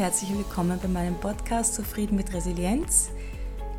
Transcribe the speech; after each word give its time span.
Herzlich 0.00 0.32
willkommen 0.32 0.78
bei 0.80 0.88
meinem 0.88 1.14
Podcast 1.16 1.74
Zufrieden 1.74 2.16
mit 2.16 2.32
Resilienz, 2.32 3.10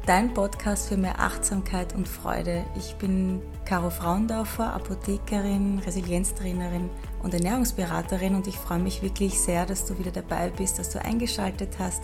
dein 0.06 0.36
Podcast 0.36 0.88
für 0.88 0.96
mehr 0.96 1.20
Achtsamkeit 1.20 1.96
und 1.96 2.08
Freude. 2.08 2.64
Ich 2.78 2.94
bin 2.98 3.42
Caro 3.66 3.90
Frauendorfer, 3.90 4.72
Apothekerin, 4.72 5.80
Resilienztrainerin 5.84 6.92
und 7.24 7.34
Ernährungsberaterin 7.34 8.36
und 8.36 8.46
ich 8.46 8.56
freue 8.56 8.78
mich 8.78 9.02
wirklich 9.02 9.40
sehr, 9.40 9.66
dass 9.66 9.88
du 9.88 9.98
wieder 9.98 10.12
dabei 10.12 10.52
bist, 10.52 10.78
dass 10.78 10.92
du 10.92 11.04
eingeschaltet 11.04 11.78
hast 11.80 12.04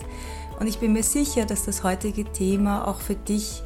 und 0.58 0.66
ich 0.66 0.80
bin 0.80 0.94
mir 0.94 1.04
sicher, 1.04 1.46
dass 1.46 1.64
das 1.64 1.84
heutige 1.84 2.24
Thema 2.24 2.88
auch 2.88 3.00
für 3.00 3.14
dich 3.14 3.62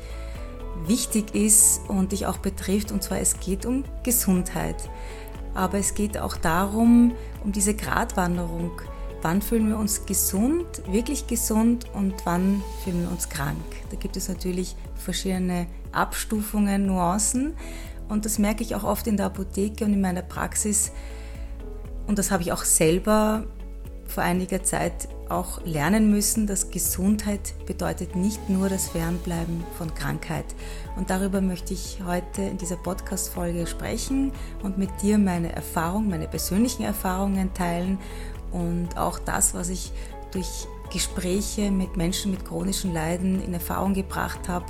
wichtig 0.86 1.34
ist 1.34 1.80
und 1.88 2.12
dich 2.12 2.26
auch 2.26 2.36
betrifft 2.36 2.92
und 2.92 3.02
zwar 3.02 3.20
es 3.20 3.40
geht 3.40 3.64
um 3.64 3.84
Gesundheit. 4.02 4.76
Aber 5.54 5.78
es 5.78 5.94
geht 5.94 6.18
auch 6.18 6.36
darum, 6.36 7.12
um 7.42 7.52
diese 7.52 7.74
Gratwanderung 7.74 8.72
wann 9.22 9.40
fühlen 9.40 9.68
wir 9.68 9.78
uns 9.78 10.04
gesund, 10.04 10.66
wirklich 10.88 11.26
gesund 11.26 11.86
und 11.94 12.14
wann 12.24 12.62
fühlen 12.82 13.02
wir 13.02 13.10
uns 13.10 13.28
krank. 13.28 13.62
Da 13.90 13.96
gibt 13.96 14.16
es 14.16 14.28
natürlich 14.28 14.76
verschiedene 14.96 15.66
Abstufungen, 15.92 16.86
Nuancen 16.86 17.54
und 18.08 18.24
das 18.24 18.38
merke 18.38 18.62
ich 18.62 18.74
auch 18.74 18.84
oft 18.84 19.06
in 19.06 19.16
der 19.16 19.26
Apotheke 19.26 19.84
und 19.84 19.92
in 19.92 20.00
meiner 20.00 20.22
Praxis 20.22 20.92
und 22.06 22.18
das 22.18 22.30
habe 22.30 22.42
ich 22.42 22.52
auch 22.52 22.64
selber 22.64 23.44
vor 24.06 24.22
einiger 24.22 24.62
Zeit 24.62 25.08
auch 25.28 25.64
lernen 25.64 26.10
müssen, 26.10 26.46
dass 26.46 26.70
Gesundheit 26.70 27.54
bedeutet 27.66 28.14
nicht 28.14 28.50
nur 28.50 28.68
das 28.68 28.88
Fernbleiben 28.88 29.64
von 29.78 29.94
Krankheit. 29.94 30.44
Und 30.96 31.08
darüber 31.08 31.40
möchte 31.40 31.72
ich 31.72 32.00
heute 32.04 32.42
in 32.42 32.58
dieser 32.58 32.76
Podcast-Folge 32.76 33.66
sprechen 33.66 34.32
und 34.62 34.76
mit 34.76 34.90
dir 35.00 35.16
meine 35.16 35.52
Erfahrung, 35.52 36.08
meine 36.08 36.28
persönlichen 36.28 36.82
Erfahrungen 36.82 37.54
teilen 37.54 37.98
und 38.52 38.96
auch 38.96 39.18
das, 39.18 39.54
was 39.54 39.68
ich 39.68 39.92
durch 40.32 40.66
Gespräche 40.92 41.70
mit 41.70 41.96
Menschen 41.96 42.30
mit 42.30 42.44
chronischen 42.44 42.92
Leiden 42.92 43.42
in 43.42 43.54
Erfahrung 43.54 43.94
gebracht 43.94 44.48
habe 44.48 44.66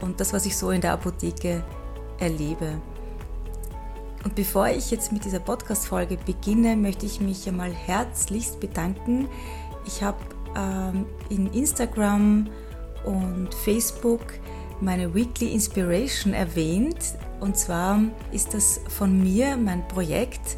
und 0.00 0.20
das, 0.20 0.32
was 0.32 0.46
ich 0.46 0.56
so 0.56 0.70
in 0.70 0.80
der 0.80 0.92
Apotheke 0.92 1.64
erlebe. 2.18 2.80
Und 4.24 4.34
bevor 4.34 4.68
ich 4.68 4.90
jetzt 4.90 5.12
mit 5.12 5.24
dieser 5.24 5.40
Podcast-Folge 5.40 6.18
beginne, 6.24 6.76
möchte 6.76 7.06
ich 7.06 7.20
mich 7.20 7.48
einmal 7.48 7.72
herzlichst 7.72 8.60
bedanken. 8.60 9.28
Ich 9.86 10.02
habe 10.02 10.18
ähm, 10.56 11.06
in 11.28 11.52
Instagram 11.52 12.48
und 13.04 13.54
Facebook 13.54 14.22
meine 14.80 15.14
Weekly 15.14 15.52
Inspiration 15.52 16.34
erwähnt. 16.34 17.14
Und 17.40 17.56
zwar 17.56 18.00
ist 18.32 18.54
das 18.54 18.80
von 18.88 19.22
mir 19.22 19.56
mein 19.56 19.86
Projekt, 19.88 20.57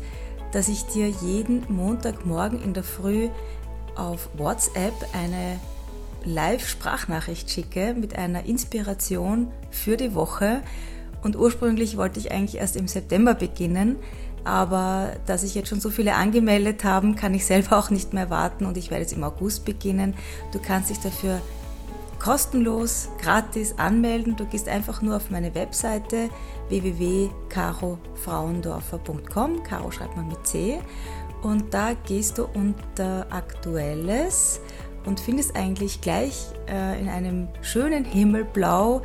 dass 0.53 0.69
ich 0.69 0.85
dir 0.87 1.09
jeden 1.09 1.65
Montagmorgen 1.69 2.63
in 2.63 2.75
der 2.75 2.85
Früh 2.85 3.29
auf 3.97 4.29
WhatsApp 4.37 4.95
eine 5.13 5.59
Live-Sprachnachricht 6.25 7.51
schicke 7.51 7.95
mit 7.95 8.17
einer 8.17 8.45
Inspiration 8.45 9.49
für 9.71 9.97
die 9.97 10.15
Woche. 10.15 10.63
Und 11.23 11.37
ursprünglich 11.37 11.97
wollte 11.97 12.19
ich 12.19 12.33
eigentlich 12.33 12.61
erst 12.61 12.77
im 12.77 12.89
September 12.89 13.35
beginnen, 13.35 13.97
aber 14.45 15.13
da 15.27 15.37
sich 15.37 15.55
jetzt 15.55 15.69
schon 15.69 15.81
so 15.81 15.91
viele 15.91 16.15
angemeldet 16.15 16.83
haben, 16.85 17.15
kann 17.15 17.35
ich 17.35 17.45
selber 17.45 17.77
auch 17.79 17.91
nicht 17.91 18.13
mehr 18.13 18.31
warten 18.31 18.65
und 18.65 18.77
ich 18.77 18.91
werde 18.91 19.03
jetzt 19.03 19.13
im 19.13 19.25
August 19.25 19.65
beginnen. 19.65 20.15
Du 20.53 20.59
kannst 20.59 20.91
dich 20.91 20.99
dafür 20.99 21.41
kostenlos, 22.21 23.09
gratis 23.21 23.77
anmelden. 23.79 24.37
Du 24.37 24.47
gehst 24.47 24.69
einfach 24.69 25.03
nur 25.03 25.17
auf 25.17 25.31
meine 25.31 25.53
Webseite 25.55 26.31
www.carofrauendorfer.com. 26.69 29.65
Caro 29.65 29.91
schreibt 29.91 30.17
man 30.17 30.29
mit 30.29 30.47
C. 30.47 30.79
Und 31.43 31.75
da 31.75 31.95
gehst 32.07 32.39
du 32.39 32.47
unter 32.55 33.27
Aktuelles 33.31 34.61
und 35.07 35.19
findest 35.19 35.57
eigentlich 35.57 36.03
gleich 36.03 36.47
äh, 36.69 37.01
in 37.01 37.09
einem 37.09 37.49
schönen 37.63 38.05
Himmelblau 38.05 39.01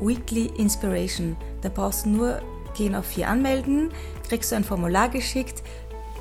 Weekly 0.00 0.46
Inspiration. 0.56 1.36
Da 1.60 1.68
brauchst 1.68 2.06
du 2.06 2.10
nur 2.10 2.40
gehen 2.74 2.94
auf 2.94 3.10
hier 3.10 3.28
anmelden, 3.28 3.90
kriegst 4.28 4.52
du 4.52 4.56
ein 4.56 4.64
Formular 4.64 5.08
geschickt. 5.08 5.62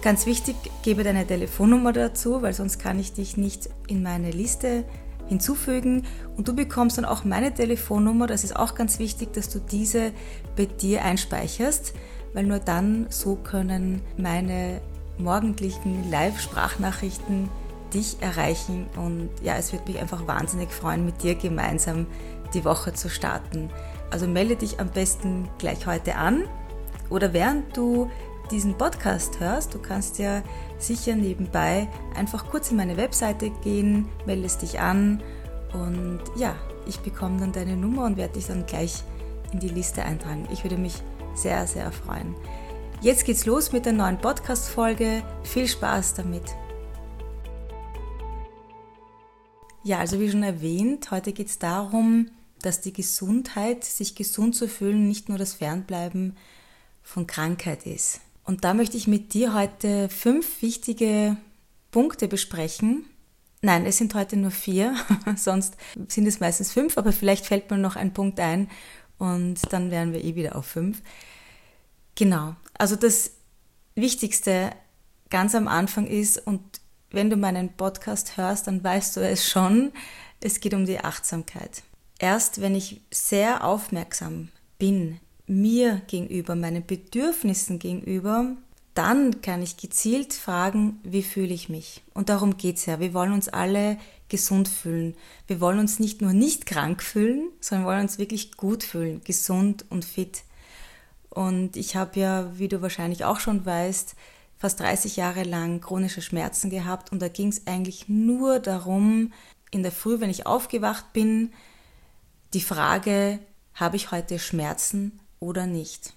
Ganz 0.01 0.25
wichtig, 0.25 0.55
gebe 0.83 1.03
deine 1.03 1.25
Telefonnummer 1.25 1.93
dazu, 1.93 2.41
weil 2.41 2.53
sonst 2.53 2.79
kann 2.79 2.99
ich 2.99 3.13
dich 3.13 3.37
nicht 3.37 3.69
in 3.87 4.03
meine 4.03 4.31
Liste 4.31 4.83
hinzufügen 5.27 6.03
und 6.37 6.47
du 6.47 6.55
bekommst 6.55 6.97
dann 6.97 7.05
auch 7.05 7.23
meine 7.23 7.53
Telefonnummer. 7.53 8.27
Das 8.27 8.43
ist 8.43 8.55
auch 8.55 8.75
ganz 8.75 8.99
wichtig, 8.99 9.33
dass 9.33 9.49
du 9.49 9.59
diese 9.59 10.11
bei 10.55 10.65
dir 10.65 11.03
einspeicherst, 11.03 11.93
weil 12.33 12.45
nur 12.45 12.59
dann 12.59 13.07
so 13.09 13.35
können 13.35 14.01
meine 14.17 14.81
morgendlichen 15.17 16.09
Live-Sprachnachrichten 16.11 17.49
dich 17.93 18.17
erreichen 18.21 18.87
und 18.97 19.29
ja, 19.41 19.55
es 19.55 19.71
wird 19.71 19.87
mich 19.87 19.99
einfach 19.99 20.27
wahnsinnig 20.27 20.71
freuen, 20.71 21.05
mit 21.05 21.23
dir 21.23 21.35
gemeinsam 21.35 22.07
die 22.53 22.65
Woche 22.65 22.93
zu 22.93 23.09
starten. 23.09 23.69
Also 24.11 24.27
melde 24.27 24.55
dich 24.55 24.79
am 24.79 24.89
besten 24.89 25.47
gleich 25.57 25.87
heute 25.87 26.15
an 26.15 26.43
oder 27.09 27.33
während 27.33 27.75
du 27.75 28.09
diesen 28.51 28.77
Podcast 28.77 29.39
hörst, 29.39 29.73
du 29.73 29.79
kannst 29.79 30.19
ja 30.19 30.43
sicher 30.77 31.15
nebenbei 31.15 31.87
einfach 32.15 32.49
kurz 32.49 32.71
in 32.71 32.77
meine 32.77 32.97
Webseite 32.97 33.49
gehen, 33.49 34.07
meldest 34.25 34.61
dich 34.61 34.79
an 34.79 35.23
und 35.73 36.21
ja, 36.37 36.55
ich 36.87 36.99
bekomme 36.99 37.39
dann 37.39 37.51
deine 37.51 37.75
Nummer 37.75 38.05
und 38.05 38.17
werde 38.17 38.33
dich 38.33 38.47
dann 38.47 38.65
gleich 38.65 39.03
in 39.51 39.59
die 39.59 39.69
Liste 39.69 40.03
eintragen. 40.03 40.47
Ich 40.51 40.63
würde 40.63 40.77
mich 40.77 40.95
sehr, 41.33 41.67
sehr 41.67 41.91
freuen. 41.91 42.35
Jetzt 43.01 43.25
geht's 43.25 43.45
los 43.45 43.71
mit 43.71 43.85
der 43.85 43.93
neuen 43.93 44.17
Podcast-Folge. 44.17 45.23
Viel 45.43 45.67
Spaß 45.67 46.15
damit! 46.15 46.55
Ja, 49.83 49.99
also 49.99 50.19
wie 50.19 50.31
schon 50.31 50.41
erwähnt, 50.41 51.11
heute 51.11 51.31
geht 51.31 51.47
es 51.47 51.59
darum, 51.59 52.31
dass 52.61 52.81
die 52.81 52.93
Gesundheit, 52.93 53.83
sich 53.83 54.15
gesund 54.15 54.55
zu 54.55 54.67
fühlen, 54.67 55.07
nicht 55.07 55.29
nur 55.29 55.37
das 55.37 55.53
Fernbleiben 55.53 56.35
von 57.03 57.27
Krankheit 57.27 57.85
ist. 57.85 58.21
Und 58.45 58.63
da 58.63 58.73
möchte 58.73 58.95
ich 58.95 59.07
mit 59.07 59.33
dir 59.33 59.53
heute 59.53 60.07
fünf 60.09 60.61
wichtige 60.61 61.35
Punkte 61.91 62.27
besprechen. 62.27 63.05
Nein, 63.61 63.85
es 63.85 63.97
sind 63.97 64.13
heute 64.13 64.37
nur 64.37 64.51
vier, 64.51 64.95
sonst 65.35 65.75
sind 66.07 66.27
es 66.27 66.39
meistens 66.39 66.71
fünf, 66.71 66.97
aber 66.97 67.11
vielleicht 67.11 67.45
fällt 67.45 67.71
mir 67.71 67.77
noch 67.77 67.95
ein 67.95 68.13
Punkt 68.13 68.39
ein 68.39 68.69
und 69.17 69.59
dann 69.73 69.89
wären 69.89 70.13
wir 70.13 70.23
eh 70.23 70.35
wieder 70.35 70.55
auf 70.55 70.67
fünf. 70.67 71.01
Genau, 72.13 72.55
also 72.77 72.95
das 72.95 73.31
Wichtigste 73.95 74.71
ganz 75.29 75.55
am 75.55 75.67
Anfang 75.67 76.05
ist, 76.05 76.37
und 76.45 76.61
wenn 77.09 77.29
du 77.29 77.37
meinen 77.37 77.69
Podcast 77.69 78.37
hörst, 78.37 78.67
dann 78.67 78.83
weißt 78.83 79.17
du 79.17 79.21
es 79.21 79.49
schon, 79.49 79.91
es 80.41 80.59
geht 80.59 80.73
um 80.73 80.85
die 80.85 80.99
Achtsamkeit. 80.99 81.81
Erst 82.19 82.61
wenn 82.61 82.75
ich 82.75 83.01
sehr 83.11 83.63
aufmerksam 83.63 84.49
bin, 84.77 85.19
mir 85.47 86.01
gegenüber, 86.07 86.55
meinen 86.55 86.85
Bedürfnissen 86.85 87.79
gegenüber, 87.79 88.55
dann 88.95 89.41
kann 89.41 89.61
ich 89.61 89.77
gezielt 89.77 90.33
fragen, 90.33 90.99
wie 91.03 91.21
fühle 91.21 91.53
ich 91.53 91.67
mich? 91.67 92.01
Und 92.13 92.29
darum 92.29 92.57
geht's 92.57 92.85
ja. 92.85 92.99
Wir 92.99 93.13
wollen 93.13 93.33
uns 93.33 93.49
alle 93.49 93.97
gesund 94.29 94.69
fühlen. 94.69 95.15
Wir 95.47 95.59
wollen 95.59 95.79
uns 95.79 95.99
nicht 95.99 96.21
nur 96.21 96.33
nicht 96.33 96.65
krank 96.65 97.03
fühlen, 97.03 97.49
sondern 97.59 97.87
wollen 97.87 98.01
uns 98.01 98.17
wirklich 98.17 98.55
gut 98.55 98.83
fühlen, 98.83 99.21
gesund 99.23 99.85
und 99.89 100.05
fit. 100.05 100.43
Und 101.29 101.75
ich 101.75 101.97
habe 101.97 102.19
ja, 102.19 102.57
wie 102.57 102.69
du 102.69 102.81
wahrscheinlich 102.81 103.25
auch 103.25 103.41
schon 103.41 103.65
weißt, 103.65 104.15
fast 104.57 104.79
30 104.79 105.17
Jahre 105.17 105.43
lang 105.43 105.81
chronische 105.81 106.21
Schmerzen 106.21 106.69
gehabt 106.69 107.11
und 107.11 107.21
da 107.21 107.27
ging 107.27 107.49
es 107.49 107.67
eigentlich 107.67 108.07
nur 108.07 108.59
darum, 108.59 109.33
in 109.71 109.83
der 109.83 109.91
Früh, 109.91 110.21
wenn 110.21 110.29
ich 110.29 110.47
aufgewacht 110.47 111.11
bin, 111.11 111.51
die 112.53 112.61
Frage, 112.61 113.39
habe 113.73 113.97
ich 113.97 114.11
heute 114.11 114.39
Schmerzen 114.39 115.19
oder 115.45 115.67
nicht. 115.67 116.13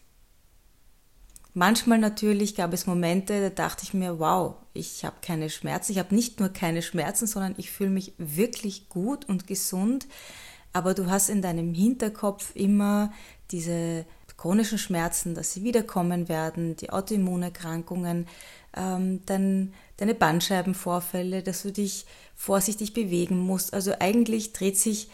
Manchmal 1.55 1.99
natürlich 1.99 2.55
gab 2.55 2.73
es 2.73 2.87
Momente, 2.87 3.41
da 3.41 3.51
dachte 3.51 3.85
ich 3.85 3.95
mir, 3.95 4.19
wow, 4.19 4.55
ich 4.75 5.05
habe 5.05 5.17
keine 5.23 5.51
Schmerzen. 5.51 5.93
Ich 5.93 5.99
habe 5.99 6.15
nicht 6.15 6.41
nur 6.41 6.51
keine 6.51 6.83
Schmerzen, 6.83 7.27
sondern 7.27 7.55
ich 7.57 7.71
fühle 7.71 7.91
mich 7.91 8.13
wirklich 8.17 8.89
gut 8.89 9.29
und 9.29 9.47
gesund. 9.47 10.07
Aber 10.73 10.95
du 10.95 11.11
hast 11.11 11.31
in 11.31 11.43
deinem 11.43 11.75
Hinterkopf 11.75 12.55
immer 12.55 13.13
diese 13.51 14.05
chronischen 14.37 14.79
Schmerzen, 14.79 15.35
dass 15.35 15.53
sie 15.53 15.65
wiederkommen 15.65 16.29
werden, 16.29 16.77
die 16.77 16.91
Autoimmunerkrankungen, 16.91 18.29
ähm, 18.77 19.21
dann 19.27 19.75
deine 19.97 20.15
Bandscheibenvorfälle, 20.15 21.43
dass 21.43 21.63
du 21.63 21.73
dich 21.73 22.07
vorsichtig 22.37 22.95
bewegen 22.95 23.39
musst. 23.39 23.75
Also 23.75 23.95
eigentlich 23.99 24.53
dreht 24.53 24.79
sich, 24.79 25.09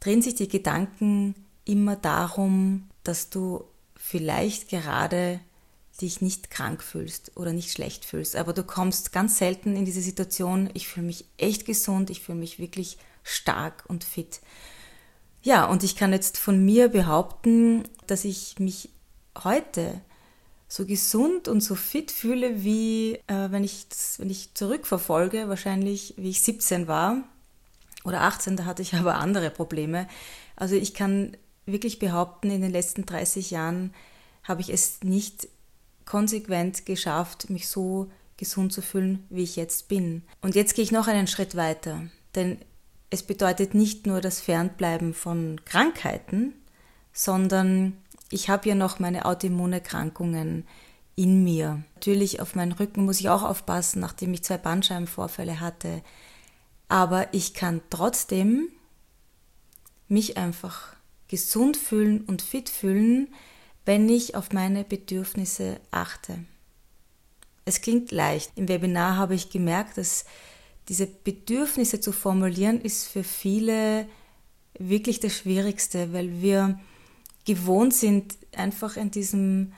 drehen 0.00 0.22
sich 0.22 0.34
die 0.34 0.48
Gedanken 0.48 1.34
immer 1.66 1.96
darum, 1.96 2.88
dass 3.04 3.30
du 3.30 3.64
vielleicht 3.96 4.68
gerade 4.68 5.40
dich 6.00 6.20
nicht 6.20 6.50
krank 6.50 6.82
fühlst 6.82 7.32
oder 7.36 7.52
nicht 7.52 7.70
schlecht 7.70 8.04
fühlst, 8.04 8.34
aber 8.34 8.52
du 8.52 8.64
kommst 8.64 9.12
ganz 9.12 9.38
selten 9.38 9.76
in 9.76 9.84
diese 9.84 10.00
Situation, 10.00 10.68
ich 10.74 10.88
fühle 10.88 11.06
mich 11.06 11.24
echt 11.38 11.66
gesund, 11.66 12.10
ich 12.10 12.20
fühle 12.20 12.38
mich 12.38 12.58
wirklich 12.58 12.98
stark 13.22 13.84
und 13.86 14.02
fit. 14.02 14.40
Ja, 15.42 15.66
und 15.66 15.84
ich 15.84 15.94
kann 15.94 16.12
jetzt 16.12 16.38
von 16.38 16.64
mir 16.64 16.88
behaupten, 16.88 17.84
dass 18.06 18.24
ich 18.24 18.58
mich 18.58 18.88
heute 19.42 20.00
so 20.68 20.86
gesund 20.86 21.48
und 21.48 21.60
so 21.60 21.74
fit 21.74 22.10
fühle, 22.10 22.64
wie 22.64 23.14
äh, 23.26 23.50
wenn, 23.50 23.62
ich 23.62 23.88
das, 23.88 24.18
wenn 24.18 24.30
ich 24.30 24.54
zurückverfolge, 24.54 25.48
wahrscheinlich 25.48 26.14
wie 26.16 26.30
ich 26.30 26.42
17 26.42 26.88
war 26.88 27.22
oder 28.04 28.22
18, 28.22 28.56
da 28.56 28.64
hatte 28.64 28.82
ich 28.82 28.94
aber 28.94 29.16
andere 29.16 29.50
Probleme. 29.50 30.08
Also 30.56 30.74
ich 30.74 30.94
kann 30.94 31.36
wirklich 31.66 31.98
behaupten, 31.98 32.50
in 32.50 32.62
den 32.62 32.72
letzten 32.72 33.06
30 33.06 33.50
Jahren 33.50 33.94
habe 34.42 34.60
ich 34.60 34.70
es 34.70 35.02
nicht 35.02 35.48
konsequent 36.04 36.86
geschafft, 36.86 37.50
mich 37.50 37.68
so 37.68 38.10
gesund 38.36 38.72
zu 38.72 38.82
fühlen, 38.82 39.24
wie 39.30 39.42
ich 39.42 39.56
jetzt 39.56 39.88
bin. 39.88 40.22
Und 40.42 40.54
jetzt 40.54 40.74
gehe 40.74 40.84
ich 40.84 40.92
noch 40.92 41.06
einen 41.06 41.26
Schritt 41.26 41.56
weiter, 41.56 42.02
denn 42.34 42.58
es 43.10 43.22
bedeutet 43.22 43.74
nicht 43.74 44.06
nur 44.06 44.20
das 44.20 44.40
Fernbleiben 44.40 45.14
von 45.14 45.60
Krankheiten, 45.64 46.52
sondern 47.12 47.96
ich 48.30 48.48
habe 48.48 48.68
ja 48.68 48.74
noch 48.74 48.98
meine 48.98 49.24
Autoimmunerkrankungen 49.24 50.66
in 51.14 51.44
mir. 51.44 51.84
Natürlich 51.94 52.40
auf 52.40 52.56
meinen 52.56 52.72
Rücken 52.72 53.04
muss 53.04 53.20
ich 53.20 53.28
auch 53.28 53.42
aufpassen, 53.42 54.00
nachdem 54.00 54.34
ich 54.34 54.42
zwei 54.42 54.58
Bandscheibenvorfälle 54.58 55.60
hatte. 55.60 56.02
Aber 56.88 57.32
ich 57.32 57.54
kann 57.54 57.80
trotzdem 57.88 58.68
mich 60.08 60.36
einfach 60.36 60.93
gesund 61.28 61.76
fühlen 61.76 62.22
und 62.22 62.42
fit 62.42 62.68
fühlen, 62.68 63.28
wenn 63.84 64.08
ich 64.08 64.34
auf 64.34 64.52
meine 64.52 64.84
Bedürfnisse 64.84 65.80
achte. 65.90 66.38
Es 67.64 67.80
klingt 67.80 68.10
leicht. 68.10 68.52
Im 68.56 68.68
Webinar 68.68 69.16
habe 69.16 69.34
ich 69.34 69.50
gemerkt, 69.50 69.98
dass 69.98 70.24
diese 70.88 71.06
Bedürfnisse 71.06 72.00
zu 72.00 72.12
formulieren 72.12 72.80
ist 72.80 73.06
für 73.06 73.24
viele 73.24 74.06
wirklich 74.78 75.20
das 75.20 75.36
Schwierigste, 75.36 76.12
weil 76.12 76.42
wir 76.42 76.78
gewohnt 77.44 77.94
sind, 77.94 78.36
einfach 78.52 78.96
in 78.96 79.10
diesem 79.10 79.72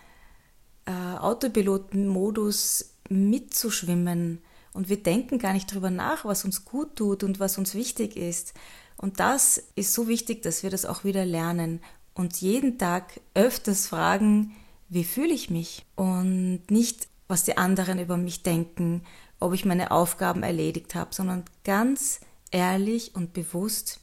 äh, 0.87 0.93
Autopilotenmodus 0.93 2.95
mitzuschwimmen. 3.09 4.41
Und 4.73 4.89
wir 4.89 5.03
denken 5.03 5.39
gar 5.39 5.53
nicht 5.53 5.71
darüber 5.71 5.91
nach, 5.91 6.25
was 6.25 6.45
uns 6.45 6.65
gut 6.65 6.97
tut 6.97 7.23
und 7.23 7.41
was 7.41 7.59
uns 7.59 7.75
wichtig 7.75 8.17
ist. 8.17 8.55
Und 8.97 9.21
das 9.21 9.63
ist 9.75 9.93
so 9.93 10.09
wichtig, 10.09 10.43
dass 10.43 10.63
wir 10.63 10.71
das 10.71 10.87
auch 10.87 11.05
wieder 11.05 11.25
lernen 11.25 11.81
und 12.15 12.41
jeden 12.41 12.79
Tag 12.79 13.21
öfters 13.35 13.89
fragen, 13.89 14.55
wie 14.89 15.05
fühle 15.05 15.35
ich 15.35 15.51
mich? 15.51 15.85
Und 15.97 16.63
nicht, 16.71 17.09
was 17.29 17.45
die 17.45 17.59
anderen 17.59 17.99
über 17.99 18.17
mich 18.17 18.43
denken, 18.43 19.03
ob 19.39 19.53
ich 19.53 19.65
meine 19.65 19.91
Aufgaben 19.91 20.43
erledigt 20.43 20.95
habe, 20.95 21.15
sondern 21.15 21.45
ganz 21.65 22.21
ehrlich 22.51 23.15
und 23.15 23.33
bewusst, 23.33 24.01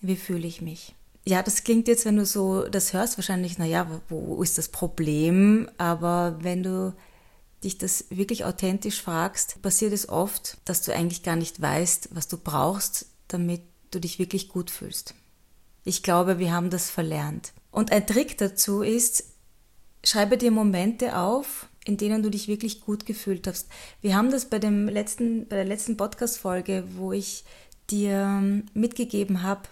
wie 0.00 0.16
fühle 0.16 0.46
ich 0.46 0.60
mich? 0.60 0.94
Ja, 1.26 1.42
das 1.42 1.64
klingt 1.64 1.88
jetzt, 1.88 2.04
wenn 2.04 2.16
du 2.16 2.26
so 2.26 2.68
das 2.68 2.92
hörst, 2.92 3.16
wahrscheinlich, 3.16 3.56
naja, 3.56 3.86
wo 4.10 4.42
ist 4.42 4.58
das 4.58 4.68
Problem? 4.68 5.70
Aber 5.78 6.36
wenn 6.40 6.62
du 6.62 6.94
dich 7.62 7.78
das 7.78 8.04
wirklich 8.10 8.44
authentisch 8.44 9.00
fragst, 9.00 9.62
passiert 9.62 9.94
es 9.94 10.08
oft, 10.10 10.58
dass 10.66 10.82
du 10.82 10.94
eigentlich 10.94 11.22
gar 11.22 11.36
nicht 11.36 11.62
weißt, 11.62 12.10
was 12.12 12.28
du 12.28 12.36
brauchst, 12.36 13.06
damit 13.28 13.62
du 13.94 14.00
dich 14.00 14.18
wirklich 14.18 14.48
gut 14.48 14.70
fühlst. 14.70 15.14
Ich 15.84 16.02
glaube, 16.02 16.38
wir 16.38 16.52
haben 16.52 16.70
das 16.70 16.90
verlernt. 16.90 17.52
Und 17.70 17.92
ein 17.92 18.06
Trick 18.06 18.38
dazu 18.38 18.82
ist, 18.82 19.24
schreibe 20.02 20.38
dir 20.38 20.50
Momente 20.50 21.18
auf, 21.18 21.68
in 21.84 21.96
denen 21.96 22.22
du 22.22 22.30
dich 22.30 22.48
wirklich 22.48 22.80
gut 22.80 23.04
gefühlt 23.04 23.46
hast. 23.46 23.68
Wir 24.00 24.16
haben 24.16 24.30
das 24.30 24.46
bei 24.46 24.58
dem 24.58 24.88
letzten, 24.88 25.46
bei 25.48 25.56
der 25.56 25.64
letzten 25.64 25.96
Podcast-Folge, 25.96 26.84
wo 26.96 27.12
ich 27.12 27.44
dir 27.90 28.12
ähm, 28.12 28.66
mitgegeben 28.72 29.42
habe, 29.42 29.68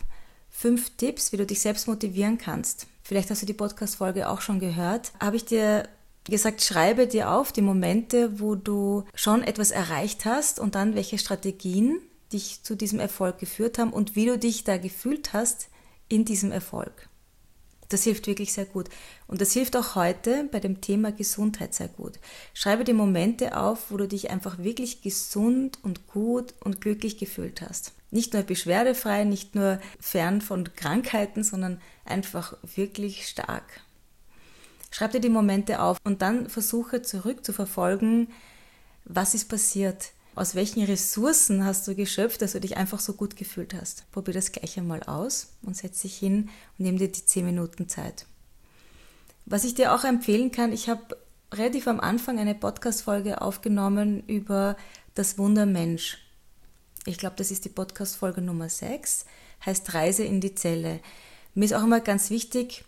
fünf 0.50 0.90
Tipps, 0.96 1.32
wie 1.32 1.38
du 1.38 1.46
dich 1.46 1.60
selbst 1.60 1.88
motivieren 1.88 2.36
kannst. 2.36 2.86
Vielleicht 3.02 3.30
hast 3.30 3.42
du 3.42 3.46
die 3.46 3.54
Podcast-Folge 3.54 4.28
auch 4.28 4.42
schon 4.42 4.60
gehört. 4.60 5.12
Habe 5.20 5.36
ich 5.36 5.46
dir 5.46 5.88
gesagt, 6.24 6.62
schreibe 6.62 7.06
dir 7.06 7.30
auf 7.30 7.52
die 7.52 7.62
Momente, 7.62 8.38
wo 8.38 8.54
du 8.54 9.04
schon 9.14 9.42
etwas 9.42 9.70
erreicht 9.70 10.24
hast 10.24 10.60
und 10.60 10.74
dann 10.74 10.94
welche 10.94 11.18
Strategien 11.18 12.00
dich 12.32 12.62
zu 12.62 12.74
diesem 12.74 13.00
Erfolg 13.00 13.38
geführt 13.38 13.78
haben 13.78 13.92
und 13.92 14.16
wie 14.16 14.26
du 14.26 14.38
dich 14.38 14.64
da 14.64 14.76
gefühlt 14.76 15.32
hast 15.32 15.68
in 16.08 16.24
diesem 16.24 16.52
Erfolg. 16.52 17.08
Das 17.92 18.04
hilft 18.04 18.26
wirklich 18.26 18.54
sehr 18.54 18.64
gut. 18.64 18.88
Und 19.26 19.42
das 19.42 19.52
hilft 19.52 19.76
auch 19.76 19.94
heute 19.96 20.48
bei 20.50 20.60
dem 20.60 20.80
Thema 20.80 21.12
Gesundheit 21.12 21.74
sehr 21.74 21.88
gut. 21.88 22.18
Schreibe 22.54 22.84
die 22.84 22.94
Momente 22.94 23.56
auf, 23.56 23.90
wo 23.90 23.98
du 23.98 24.08
dich 24.08 24.30
einfach 24.30 24.58
wirklich 24.58 25.02
gesund 25.02 25.78
und 25.82 26.06
gut 26.06 26.54
und 26.60 26.80
glücklich 26.80 27.18
gefühlt 27.18 27.60
hast. 27.60 27.92
Nicht 28.10 28.32
nur 28.32 28.42
beschwerdefrei, 28.42 29.24
nicht 29.24 29.54
nur 29.54 29.78
fern 30.00 30.40
von 30.40 30.74
Krankheiten, 30.74 31.44
sondern 31.44 31.80
einfach 32.04 32.56
wirklich 32.76 33.28
stark. 33.28 33.82
Schreib 34.90 35.12
dir 35.12 35.20
die 35.20 35.28
Momente 35.28 35.80
auf 35.80 35.98
und 36.04 36.22
dann 36.22 36.48
versuche 36.48 37.02
zurückzuverfolgen, 37.02 38.28
was 39.04 39.34
ist 39.34 39.48
passiert. 39.48 40.12
Aus 40.34 40.54
welchen 40.54 40.82
Ressourcen 40.84 41.64
hast 41.64 41.86
du 41.86 41.94
geschöpft, 41.94 42.40
dass 42.40 42.52
du 42.52 42.60
dich 42.60 42.78
einfach 42.78 43.00
so 43.00 43.12
gut 43.12 43.36
gefühlt 43.36 43.74
hast? 43.74 44.10
Probier 44.12 44.32
das 44.32 44.52
gleich 44.52 44.78
einmal 44.78 45.02
aus 45.02 45.48
und 45.62 45.76
setz 45.76 46.00
dich 46.00 46.16
hin 46.16 46.48
und 46.78 46.86
nimm 46.86 46.96
dir 46.96 47.12
die 47.12 47.24
10 47.24 47.44
Minuten 47.44 47.86
Zeit. 47.88 48.24
Was 49.44 49.64
ich 49.64 49.74
dir 49.74 49.94
auch 49.94 50.04
empfehlen 50.04 50.50
kann, 50.50 50.72
ich 50.72 50.88
habe 50.88 51.18
relativ 51.52 51.86
am 51.86 52.00
Anfang 52.00 52.38
eine 52.38 52.54
Podcast-Folge 52.54 53.42
aufgenommen 53.42 54.22
über 54.26 54.76
das 55.14 55.36
Wunder 55.36 55.66
Mensch. 55.66 56.18
Ich 57.04 57.18
glaube, 57.18 57.36
das 57.36 57.50
ist 57.50 57.66
die 57.66 57.68
Podcast-Folge 57.68 58.40
Nummer 58.40 58.70
6, 58.70 59.26
heißt 59.66 59.92
Reise 59.92 60.24
in 60.24 60.40
die 60.40 60.54
Zelle. 60.54 61.00
Mir 61.54 61.66
ist 61.66 61.74
auch 61.74 61.82
immer 61.82 62.00
ganz 62.00 62.30
wichtig, 62.30 62.84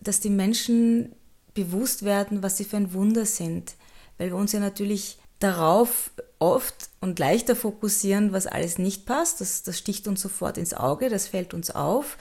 dass 0.00 0.18
die 0.18 0.30
Menschen 0.30 1.14
bewusst 1.52 2.04
werden, 2.04 2.42
was 2.42 2.56
sie 2.56 2.64
für 2.64 2.78
ein 2.78 2.92
Wunder 2.94 3.26
sind, 3.26 3.76
weil 4.18 4.30
wir 4.30 4.36
uns 4.36 4.50
ja 4.50 4.58
natürlich 4.58 5.18
darauf 5.38 6.10
oft 6.44 6.90
und 7.00 7.18
leichter 7.18 7.56
fokussieren, 7.56 8.32
was 8.32 8.46
alles 8.46 8.78
nicht 8.78 9.06
passt. 9.06 9.40
Das, 9.40 9.62
das 9.62 9.78
sticht 9.78 10.06
uns 10.06 10.20
sofort 10.20 10.58
ins 10.58 10.74
Auge, 10.74 11.08
das 11.08 11.28
fällt 11.28 11.54
uns 11.54 11.70
auf. 11.70 12.18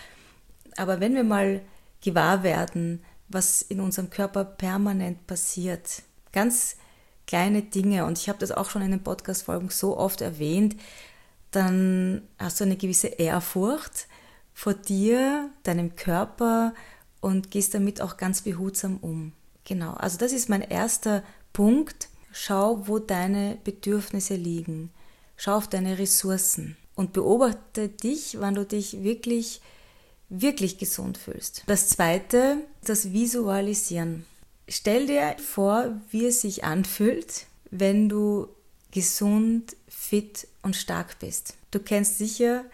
Aber 0.77 0.99
wenn 0.99 1.15
wir 1.15 1.23
mal 1.23 1.61
gewahr 2.01 2.43
werden, 2.43 3.03
was 3.27 3.61
in 3.61 3.79
unserem 3.79 4.09
Körper 4.09 4.45
permanent 4.45 5.27
passiert, 5.27 6.03
ganz 6.31 6.77
kleine 7.27 7.61
Dinge, 7.61 8.05
und 8.05 8.17
ich 8.17 8.29
habe 8.29 8.39
das 8.39 8.51
auch 8.51 8.69
schon 8.69 8.81
in 8.81 8.91
den 8.91 9.03
Podcast-Folgen 9.03 9.69
so 9.69 9.97
oft 9.97 10.21
erwähnt, 10.21 10.75
dann 11.51 12.21
hast 12.39 12.59
du 12.59 12.63
eine 12.63 12.77
gewisse 12.77 13.07
Ehrfurcht 13.07 14.07
vor 14.53 14.73
dir, 14.73 15.49
deinem 15.63 15.95
Körper 15.95 16.73
und 17.21 17.51
gehst 17.51 17.73
damit 17.73 18.01
auch 18.01 18.17
ganz 18.17 18.41
behutsam 18.41 18.97
um. 18.97 19.33
Genau, 19.65 19.93
also 19.93 20.17
das 20.17 20.31
ist 20.31 20.49
mein 20.49 20.61
erster 20.61 21.23
Punkt, 21.53 22.09
Schau, 22.35 22.87
wo 22.87 22.97
deine 22.97 23.59
Bedürfnisse 23.63 24.35
liegen. 24.35 24.91
Schau 25.37 25.55
auf 25.55 25.67
deine 25.67 25.99
Ressourcen 25.99 26.75
und 26.95 27.13
beobachte 27.13 27.89
dich, 27.89 28.39
wann 28.39 28.55
du 28.55 28.65
dich 28.65 29.03
wirklich, 29.03 29.61
wirklich 30.29 30.79
gesund 30.79 31.19
fühlst. 31.19 31.63
Das 31.67 31.89
zweite, 31.89 32.57
das 32.83 33.13
Visualisieren. 33.13 34.25
Stell 34.67 35.05
dir 35.05 35.35
vor, 35.37 36.01
wie 36.09 36.25
es 36.25 36.41
sich 36.41 36.63
anfühlt, 36.63 37.45
wenn 37.69 38.09
du 38.09 38.47
gesund, 38.91 39.75
fit 39.87 40.47
und 40.63 40.75
stark 40.75 41.19
bist. 41.19 41.53
Du 41.69 41.79
kennst 41.79 42.17
sicher 42.17 42.65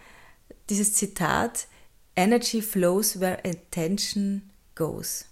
dieses 0.69 0.93
Zitat, 0.93 1.67
Energy 2.15 2.61
flows 2.61 3.19
where 3.19 3.39
attention 3.45 4.49
goes. 4.75 5.25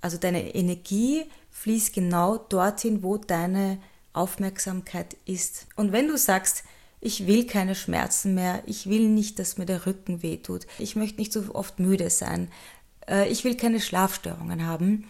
Also 0.00 0.18
deine 0.18 0.54
Energie 0.54 1.24
fließ 1.60 1.92
genau 1.92 2.38
dorthin, 2.38 3.02
wo 3.02 3.18
deine 3.18 3.78
Aufmerksamkeit 4.14 5.14
ist. 5.26 5.66
Und 5.76 5.92
wenn 5.92 6.08
du 6.08 6.16
sagst, 6.16 6.64
ich 7.02 7.26
will 7.26 7.46
keine 7.46 7.74
Schmerzen 7.74 8.34
mehr, 8.34 8.62
ich 8.64 8.88
will 8.88 9.08
nicht, 9.08 9.38
dass 9.38 9.58
mir 9.58 9.66
der 9.66 9.84
Rücken 9.84 10.22
wehtut, 10.22 10.66
ich 10.78 10.96
möchte 10.96 11.18
nicht 11.18 11.34
so 11.34 11.54
oft 11.54 11.78
müde 11.78 12.08
sein, 12.08 12.50
äh, 13.06 13.28
ich 13.28 13.44
will 13.44 13.56
keine 13.56 13.78
Schlafstörungen 13.78 14.66
haben, 14.66 15.06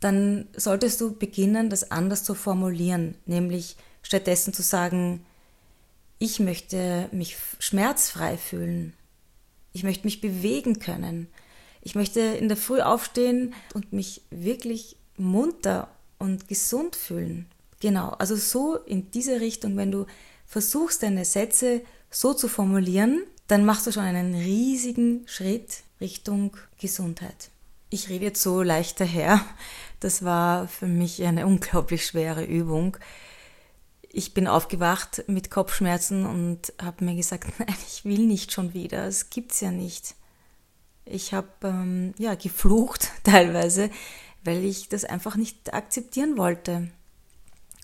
dann 0.00 0.48
solltest 0.54 1.00
du 1.00 1.16
beginnen, 1.16 1.70
das 1.70 1.90
anders 1.90 2.24
zu 2.24 2.34
formulieren, 2.34 3.14
nämlich 3.24 3.76
stattdessen 4.02 4.52
zu 4.52 4.62
sagen, 4.62 5.24
ich 6.18 6.40
möchte 6.40 7.08
mich 7.10 7.38
schmerzfrei 7.58 8.36
fühlen, 8.36 8.92
ich 9.72 9.82
möchte 9.82 10.04
mich 10.04 10.20
bewegen 10.20 10.78
können, 10.78 11.28
ich 11.80 11.94
möchte 11.94 12.20
in 12.20 12.48
der 12.48 12.58
Früh 12.58 12.82
aufstehen 12.82 13.54
und 13.72 13.94
mich 13.94 14.20
wirklich 14.30 14.96
munter 15.16 15.88
und 16.18 16.48
gesund 16.48 16.96
fühlen. 16.96 17.46
Genau, 17.80 18.10
also 18.10 18.36
so 18.36 18.76
in 18.76 19.10
diese 19.10 19.40
Richtung, 19.40 19.76
wenn 19.76 19.90
du 19.90 20.06
versuchst, 20.46 21.02
deine 21.02 21.24
Sätze 21.24 21.82
so 22.10 22.34
zu 22.34 22.48
formulieren, 22.48 23.24
dann 23.48 23.64
machst 23.64 23.86
du 23.86 23.92
schon 23.92 24.04
einen 24.04 24.34
riesigen 24.34 25.24
Schritt 25.26 25.82
Richtung 26.00 26.56
Gesundheit. 26.80 27.50
Ich 27.90 28.08
rede 28.08 28.26
jetzt 28.26 28.42
so 28.42 28.62
leicht 28.62 29.00
daher. 29.00 29.44
Das 30.00 30.24
war 30.24 30.68
für 30.68 30.86
mich 30.86 31.22
eine 31.22 31.46
unglaublich 31.46 32.06
schwere 32.06 32.44
Übung. 32.44 32.96
Ich 34.10 34.34
bin 34.34 34.46
aufgewacht 34.46 35.24
mit 35.26 35.50
Kopfschmerzen 35.50 36.26
und 36.26 36.72
habe 36.80 37.04
mir 37.04 37.14
gesagt, 37.14 37.52
nein, 37.58 37.74
ich 37.86 38.04
will 38.04 38.26
nicht 38.26 38.52
schon 38.52 38.74
wieder. 38.74 39.06
Es 39.06 39.30
gibt's 39.30 39.60
ja 39.60 39.70
nicht. 39.70 40.14
Ich 41.04 41.34
habe 41.34 41.48
ähm, 41.64 42.14
ja 42.18 42.34
geflucht 42.34 43.10
teilweise, 43.24 43.90
weil 44.44 44.64
ich 44.64 44.88
das 44.88 45.04
einfach 45.04 45.36
nicht 45.36 45.72
akzeptieren 45.72 46.36
wollte. 46.36 46.90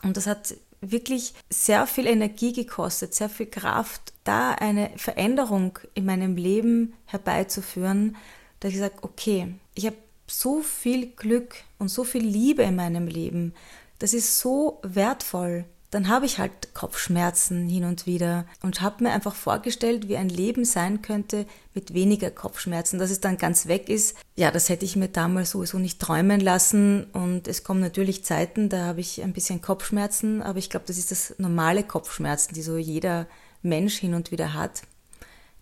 Und 0.02 0.16
das 0.16 0.26
hat 0.26 0.54
wirklich 0.80 1.34
sehr 1.50 1.86
viel 1.86 2.06
Energie 2.06 2.52
gekostet, 2.52 3.14
sehr 3.14 3.28
viel 3.28 3.46
Kraft, 3.46 4.12
da 4.24 4.52
eine 4.52 4.90
Veränderung 4.96 5.78
in 5.94 6.04
meinem 6.04 6.36
Leben 6.36 6.94
herbeizuführen, 7.06 8.16
dass 8.60 8.72
ich 8.72 8.78
sage, 8.78 8.94
okay, 9.02 9.54
ich 9.74 9.86
habe 9.86 9.96
so 10.26 10.60
viel 10.60 11.06
Glück 11.06 11.56
und 11.78 11.88
so 11.88 12.04
viel 12.04 12.22
Liebe 12.24 12.62
in 12.62 12.76
meinem 12.76 13.06
Leben. 13.06 13.54
Das 13.98 14.14
ist 14.14 14.38
so 14.38 14.78
wertvoll 14.82 15.64
dann 15.90 16.08
habe 16.08 16.26
ich 16.26 16.38
halt 16.38 16.74
Kopfschmerzen 16.74 17.68
hin 17.68 17.84
und 17.84 18.04
wieder 18.04 18.44
und 18.62 18.80
habe 18.82 19.04
mir 19.04 19.10
einfach 19.10 19.34
vorgestellt, 19.34 20.08
wie 20.08 20.16
ein 20.16 20.28
Leben 20.28 20.64
sein 20.64 21.00
könnte 21.00 21.46
mit 21.74 21.94
weniger 21.94 22.30
Kopfschmerzen. 22.30 22.98
Dass 22.98 23.10
es 23.10 23.20
dann 23.20 23.38
ganz 23.38 23.66
weg 23.66 23.88
ist, 23.88 24.16
ja, 24.36 24.50
das 24.50 24.68
hätte 24.68 24.84
ich 24.84 24.96
mir 24.96 25.08
damals 25.08 25.50
sowieso 25.50 25.78
nicht 25.78 26.00
träumen 26.00 26.40
lassen. 26.40 27.04
Und 27.12 27.48
es 27.48 27.64
kommen 27.64 27.80
natürlich 27.80 28.24
Zeiten, 28.24 28.68
da 28.68 28.84
habe 28.84 29.00
ich 29.00 29.22
ein 29.22 29.32
bisschen 29.32 29.62
Kopfschmerzen, 29.62 30.42
aber 30.42 30.58
ich 30.58 30.68
glaube, 30.68 30.86
das 30.86 30.98
ist 30.98 31.10
das 31.10 31.34
normale 31.38 31.82
Kopfschmerzen, 31.82 32.54
die 32.54 32.62
so 32.62 32.76
jeder 32.76 33.26
Mensch 33.62 33.96
hin 33.96 34.14
und 34.14 34.30
wieder 34.30 34.52
hat 34.52 34.82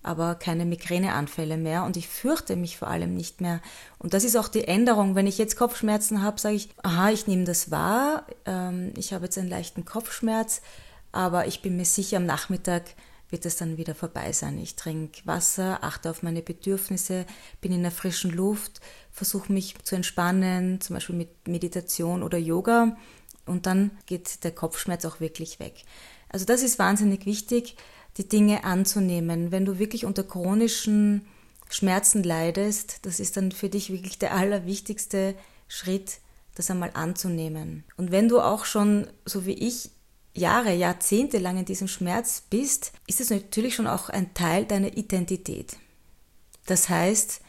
aber 0.07 0.35
keine 0.37 0.65
Migräneanfälle 0.65 1.57
mehr 1.57 1.85
und 1.85 1.97
ich 1.97 2.09
fürchte 2.09 2.57
mich 2.57 2.79
vor 2.79 2.89
allem 2.89 3.15
nicht 3.15 3.41
mehr. 3.41 3.61
Und 3.99 4.15
das 4.15 4.25
ist 4.25 4.37
auch 4.37 4.49
die 4.49 4.65
Änderung. 4.65 5.15
Wenn 5.15 5.27
ich 5.27 5.39
jetzt 5.39 5.57
Kopfschmerzen 5.57 6.23
habe, 6.23 6.41
sage 6.41 6.55
ich, 6.55 6.69
aha, 6.83 7.11
ich 7.11 7.27
nehme 7.27 7.45
das 7.45 7.71
wahr, 7.71 8.27
ähm, 8.45 8.93
ich 8.97 9.13
habe 9.13 9.25
jetzt 9.25 9.39
einen 9.39 9.49
leichten 9.49 9.85
Kopfschmerz, 9.85 10.63
aber 11.13 11.47
ich 11.47 11.63
bin 11.63 11.77
mir 11.77 11.85
sicher, 11.85 12.19
am 12.19 12.27
Nachmittag 12.27 12.85
wird 13.31 13.45
es 13.45 13.57
dann 13.57 13.77
wieder 13.77 13.95
vorbei 13.95 14.33
sein. 14.33 14.59
Ich 14.59 14.77
trinke 14.77 15.23
Wasser, 15.25 15.79
achte 15.83 16.11
auf 16.11 16.23
meine 16.23 16.43
Bedürfnisse, 16.43 17.27
bin 17.61 17.73
in 17.73 17.83
der 17.83 17.91
frischen 17.91 18.31
Luft, 18.31 18.81
versuche 19.11 19.53
mich 19.53 19.75
zu 19.83 19.97
entspannen, 19.97 20.81
zum 20.81 20.95
Beispiel 20.95 21.17
mit 21.17 21.49
Meditation 21.49 22.23
oder 22.23 22.39
Yoga 22.39 22.97
und 23.45 23.67
dann 23.67 23.91
geht 24.07 24.45
der 24.45 24.53
Kopfschmerz 24.53 25.05
auch 25.05 25.21
wirklich 25.21 25.59
weg. 25.59 25.85
Also 26.29 26.45
das 26.45 26.63
ist 26.63 26.79
wahnsinnig 26.79 27.27
wichtig 27.27 27.77
die 28.17 28.29
Dinge 28.29 28.65
anzunehmen. 28.65 29.53
Wenn 29.53 29.65
du 29.65 29.79
wirklich 29.79 30.05
unter 30.05 30.25
chronischen 30.25 31.27
Schmerzen 31.69 32.23
leidest, 32.23 32.99
das 33.03 33.21
ist 33.21 33.37
dann 33.37 33.53
für 33.53 33.69
dich 33.69 33.91
wirklich 33.91 34.19
der 34.19 34.35
allerwichtigste 34.35 35.35
Schritt, 35.69 36.19
das 36.55 36.71
einmal 36.71 36.91
anzunehmen. 36.95 37.85
Und 37.97 38.11
wenn 38.11 38.29
du 38.29 38.41
auch 38.41 38.65
schon, 38.65 39.07
so 39.25 39.45
wie 39.47 39.53
ich, 39.53 39.91
Jahre, 40.33 40.75
Jahrzehnte 40.75 41.39
lang 41.39 41.59
in 41.59 41.65
diesem 41.65 41.89
Schmerz 41.89 42.43
bist, 42.51 42.93
ist 43.07 43.21
es 43.21 43.31
natürlich 43.31 43.75
schon 43.75 43.87
auch 43.87 44.11
ein 44.11 44.35
Teil 44.35 44.67
deiner 44.67 44.97
Identität. 44.97 45.77
Das 46.67 46.89
heißt, 46.89 47.41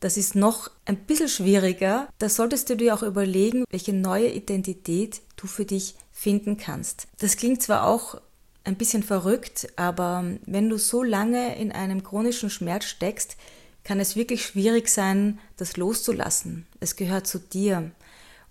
das 0.00 0.16
ist 0.16 0.34
noch 0.34 0.70
ein 0.84 0.96
bisschen 0.96 1.28
schwieriger. 1.28 2.08
Da 2.18 2.28
solltest 2.28 2.70
du 2.70 2.76
dir 2.76 2.94
auch 2.94 3.02
überlegen, 3.02 3.64
welche 3.70 3.92
neue 3.92 4.32
Identität 4.32 5.20
du 5.36 5.46
für 5.46 5.64
dich 5.64 5.96
finden 6.12 6.56
kannst. 6.56 7.06
Das 7.18 7.36
klingt 7.36 7.62
zwar 7.62 7.86
auch 7.86 8.20
ein 8.68 8.76
bisschen 8.76 9.02
verrückt, 9.02 9.68
aber 9.76 10.24
wenn 10.46 10.68
du 10.68 10.78
so 10.78 11.02
lange 11.02 11.56
in 11.56 11.72
einem 11.72 12.04
chronischen 12.04 12.50
Schmerz 12.50 12.84
steckst, 12.84 13.36
kann 13.82 13.98
es 13.98 14.14
wirklich 14.14 14.44
schwierig 14.44 14.88
sein, 14.88 15.38
das 15.56 15.76
loszulassen. 15.76 16.66
Es 16.78 16.94
gehört 16.94 17.26
zu 17.26 17.38
dir. 17.38 17.90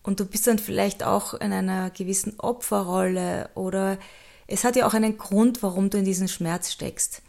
Und 0.01 0.19
du 0.19 0.25
bist 0.25 0.47
dann 0.47 0.57
vielleicht 0.57 1.03
auch 1.03 1.35
in 1.35 1.53
einer 1.53 1.91
gewissen 1.91 2.39
Opferrolle 2.39 3.49
oder 3.53 3.97
es 4.47 4.63
hat 4.63 4.75
ja 4.75 4.87
auch 4.87 4.93
einen 4.93 5.17
Grund, 5.17 5.61
warum 5.61 5.89
du 5.89 5.97
in 5.97 6.05
diesen 6.05 6.27
Schmerz 6.27 6.71
steckst. 6.71 7.21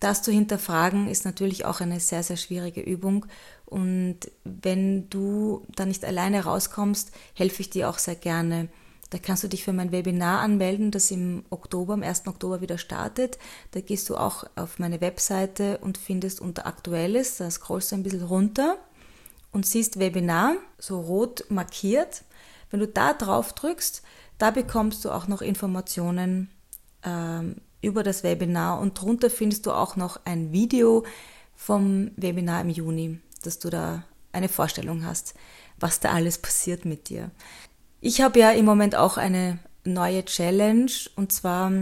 Das 0.00 0.22
zu 0.22 0.30
hinterfragen 0.30 1.08
ist 1.08 1.24
natürlich 1.24 1.64
auch 1.64 1.80
eine 1.80 2.00
sehr, 2.00 2.22
sehr 2.22 2.36
schwierige 2.36 2.82
Übung. 2.82 3.24
Und 3.64 4.18
wenn 4.44 5.08
du 5.08 5.64
da 5.74 5.86
nicht 5.86 6.04
alleine 6.04 6.44
rauskommst, 6.44 7.12
helfe 7.32 7.62
ich 7.62 7.70
dir 7.70 7.88
auch 7.88 7.98
sehr 7.98 8.16
gerne. 8.16 8.68
Da 9.10 9.18
kannst 9.18 9.44
du 9.44 9.48
dich 9.48 9.62
für 9.62 9.72
mein 9.72 9.92
Webinar 9.92 10.40
anmelden, 10.40 10.90
das 10.90 11.10
im 11.10 11.44
Oktober, 11.50 11.94
am 11.94 12.02
1. 12.02 12.26
Oktober 12.26 12.60
wieder 12.60 12.76
startet. 12.76 13.38
Da 13.70 13.80
gehst 13.80 14.08
du 14.08 14.16
auch 14.16 14.44
auf 14.56 14.78
meine 14.78 15.00
Webseite 15.00 15.78
und 15.78 15.96
findest 15.96 16.40
unter 16.40 16.66
Aktuelles, 16.66 17.36
da 17.36 17.50
scrollst 17.50 17.92
du 17.92 17.96
ein 17.96 18.02
bisschen 18.02 18.24
runter 18.24 18.78
und 19.52 19.64
siehst 19.64 19.98
Webinar, 19.98 20.56
so 20.78 21.00
rot 21.00 21.44
markiert. 21.50 22.24
Wenn 22.70 22.80
du 22.80 22.88
da 22.88 23.12
drauf 23.12 23.52
drückst, 23.52 24.02
da 24.38 24.50
bekommst 24.50 25.04
du 25.04 25.10
auch 25.10 25.28
noch 25.28 25.40
Informationen 25.40 26.50
ähm, 27.04 27.56
über 27.80 28.02
das 28.02 28.24
Webinar 28.24 28.80
und 28.80 29.00
drunter 29.00 29.30
findest 29.30 29.66
du 29.66 29.72
auch 29.72 29.94
noch 29.94 30.20
ein 30.24 30.52
Video 30.52 31.04
vom 31.54 32.10
Webinar 32.16 32.62
im 32.62 32.70
Juni, 32.70 33.20
dass 33.44 33.60
du 33.60 33.70
da 33.70 34.02
eine 34.32 34.48
Vorstellung 34.48 35.06
hast, 35.06 35.34
was 35.78 36.00
da 36.00 36.10
alles 36.10 36.38
passiert 36.38 36.84
mit 36.84 37.08
dir. 37.08 37.30
Ich 38.00 38.20
habe 38.20 38.38
ja 38.38 38.50
im 38.50 38.64
Moment 38.64 38.94
auch 38.94 39.16
eine 39.16 39.58
neue 39.84 40.24
Challenge 40.24 40.90
und 41.16 41.32
zwar 41.32 41.72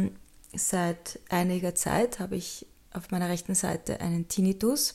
seit 0.55 1.19
einiger 1.29 1.75
Zeit 1.75 2.21
habe 2.21 2.37
ich 2.37 2.67
auf 2.93 3.11
meiner 3.11 3.29
rechten 3.29 3.55
Seite 3.55 4.01
einen 4.01 4.29
Tinnitus. 4.29 4.95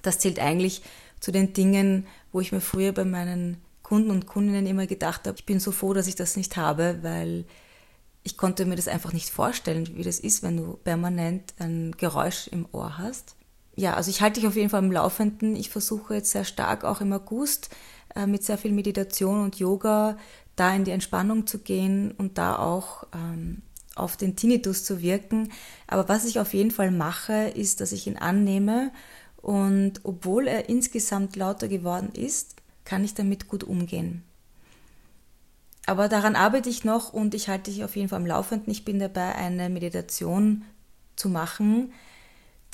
Das 0.00 0.18
zählt 0.18 0.38
eigentlich 0.38 0.82
zu 1.20 1.30
den 1.30 1.52
Dingen, 1.52 2.06
wo 2.32 2.40
ich 2.40 2.52
mir 2.52 2.60
früher 2.60 2.92
bei 2.92 3.04
meinen 3.04 3.60
Kunden 3.82 4.10
und 4.10 4.26
Kundinnen 4.26 4.66
immer 4.66 4.86
gedacht 4.86 5.26
habe, 5.26 5.36
ich 5.38 5.44
bin 5.44 5.60
so 5.60 5.70
froh, 5.70 5.92
dass 5.92 6.06
ich 6.06 6.14
das 6.14 6.36
nicht 6.36 6.56
habe, 6.56 6.98
weil 7.02 7.44
ich 8.22 8.36
konnte 8.36 8.64
mir 8.64 8.76
das 8.76 8.88
einfach 8.88 9.12
nicht 9.12 9.28
vorstellen, 9.28 9.96
wie 9.96 10.02
das 10.02 10.18
ist, 10.18 10.42
wenn 10.42 10.56
du 10.56 10.78
permanent 10.82 11.54
ein 11.58 11.92
Geräusch 11.92 12.48
im 12.48 12.66
Ohr 12.72 12.96
hast. 12.96 13.36
Ja, 13.74 13.94
also 13.94 14.10
ich 14.10 14.20
halte 14.20 14.40
dich 14.40 14.48
auf 14.48 14.56
jeden 14.56 14.70
Fall 14.70 14.84
im 14.84 14.92
Laufenden. 14.92 15.56
Ich 15.56 15.70
versuche 15.70 16.14
jetzt 16.14 16.30
sehr 16.30 16.44
stark 16.44 16.84
auch 16.84 17.00
im 17.00 17.12
August 17.12 17.70
äh, 18.14 18.26
mit 18.26 18.44
sehr 18.44 18.58
viel 18.58 18.72
Meditation 18.72 19.42
und 19.42 19.56
Yoga 19.56 20.16
da 20.56 20.74
in 20.74 20.84
die 20.84 20.90
Entspannung 20.90 21.46
zu 21.46 21.58
gehen 21.58 22.12
und 22.12 22.36
da 22.36 22.58
auch 22.58 23.06
ähm, 23.14 23.62
auf 23.94 24.16
den 24.16 24.36
Tinnitus 24.36 24.84
zu 24.84 25.00
wirken. 25.00 25.50
Aber 25.86 26.08
was 26.08 26.24
ich 26.24 26.38
auf 26.38 26.52
jeden 26.54 26.70
Fall 26.70 26.90
mache, 26.90 27.48
ist, 27.54 27.80
dass 27.80 27.92
ich 27.92 28.06
ihn 28.06 28.18
annehme 28.18 28.90
und 29.36 30.00
obwohl 30.04 30.46
er 30.46 30.68
insgesamt 30.68 31.36
lauter 31.36 31.68
geworden 31.68 32.10
ist, 32.14 32.56
kann 32.84 33.04
ich 33.04 33.14
damit 33.14 33.48
gut 33.48 33.64
umgehen. 33.64 34.22
Aber 35.86 36.08
daran 36.08 36.36
arbeite 36.36 36.68
ich 36.68 36.84
noch 36.84 37.12
und 37.12 37.34
ich 37.34 37.48
halte 37.48 37.70
dich 37.70 37.82
auf 37.82 37.96
jeden 37.96 38.08
Fall 38.08 38.20
am 38.20 38.26
Laufenden. 38.26 38.70
Ich 38.70 38.84
bin 38.84 39.00
dabei, 39.00 39.34
eine 39.34 39.68
Meditation 39.68 40.64
zu 41.16 41.28
machen, 41.28 41.92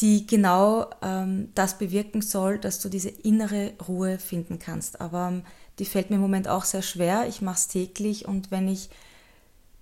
die 0.01 0.27
genau 0.27 0.91
ähm, 1.03 1.51
das 1.55 1.79
bewirken 1.79 2.23
soll, 2.23 2.59
dass 2.59 2.81
du 2.81 2.89
diese 2.89 3.09
innere 3.09 3.73
Ruhe 3.89 4.19
finden 4.19 4.59
kannst. 4.59 5.01
Aber 5.01 5.29
ähm, 5.29 5.43
die 5.79 5.85
fällt 5.85 6.11
mir 6.11 6.17
im 6.17 6.23
Moment 6.23 6.49
auch 6.49 6.65
sehr 6.65 6.83
schwer. 6.83 7.27
Ich 7.29 7.43
mache 7.43 7.57
es 7.57 7.69
täglich 7.69 8.27
und 8.27 8.51
wenn 8.51 8.69
ich 8.69 8.91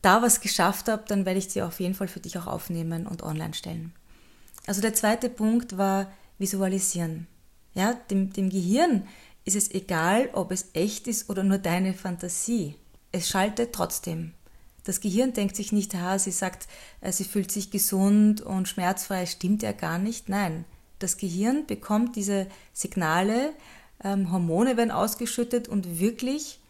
da 0.02 0.22
was 0.22 0.40
geschafft 0.40 0.88
habe, 0.88 1.04
dann 1.08 1.26
werde 1.26 1.38
ich 1.38 1.50
sie 1.50 1.62
auf 1.62 1.80
jeden 1.80 1.94
Fall 1.94 2.08
für 2.08 2.20
dich 2.20 2.38
auch 2.38 2.46
aufnehmen 2.46 3.06
und 3.06 3.22
online 3.22 3.54
stellen. 3.54 3.92
Also 4.66 4.80
der 4.80 4.94
zweite 4.94 5.28
Punkt 5.28 5.76
war 5.78 6.10
Visualisieren. 6.38 7.26
Ja, 7.74 7.94
dem, 8.10 8.32
dem 8.32 8.50
Gehirn 8.50 9.06
ist 9.44 9.56
es 9.56 9.70
egal, 9.70 10.30
ob 10.32 10.50
es 10.50 10.70
echt 10.72 11.08
ist 11.08 11.30
oder 11.30 11.42
nur 11.42 11.58
deine 11.58 11.94
Fantasie. 11.94 12.74
Es 13.12 13.28
schaltet 13.28 13.72
trotzdem. 13.72 14.32
Das 14.86 15.00
Gehirn 15.00 15.32
denkt 15.32 15.56
sich 15.56 15.72
nicht, 15.72 15.96
ha, 15.96 16.16
sie 16.16 16.30
sagt, 16.30 16.68
äh, 17.00 17.10
sie 17.10 17.24
fühlt 17.24 17.50
sich 17.50 17.72
gesund 17.72 18.40
und 18.40 18.68
schmerzfrei, 18.68 19.26
stimmt 19.26 19.64
ja 19.64 19.72
gar 19.72 19.98
nicht. 19.98 20.28
Nein, 20.28 20.64
das 21.00 21.16
Gehirn 21.16 21.66
bekommt 21.66 22.14
diese 22.14 22.46
Signale, 22.72 23.52
ähm, 24.04 24.30
Hormone 24.30 24.76
werden 24.76 24.92
ausgeschüttet 24.92 25.66
und 25.66 25.98
wirklich, 25.98 26.60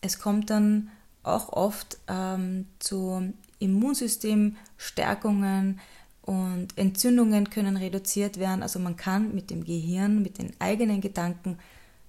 es 0.00 0.18
kommt 0.18 0.48
dann 0.48 0.88
auch 1.22 1.52
oft 1.52 1.98
ähm, 2.08 2.64
zu 2.78 3.30
Immunsystemstärkungen 3.58 5.80
und 6.22 6.78
Entzündungen 6.78 7.50
können 7.50 7.76
reduziert 7.76 8.38
werden. 8.38 8.62
Also 8.62 8.78
man 8.78 8.96
kann 8.96 9.34
mit 9.34 9.50
dem 9.50 9.64
Gehirn, 9.64 10.22
mit 10.22 10.38
den 10.38 10.54
eigenen 10.60 11.02
Gedanken 11.02 11.58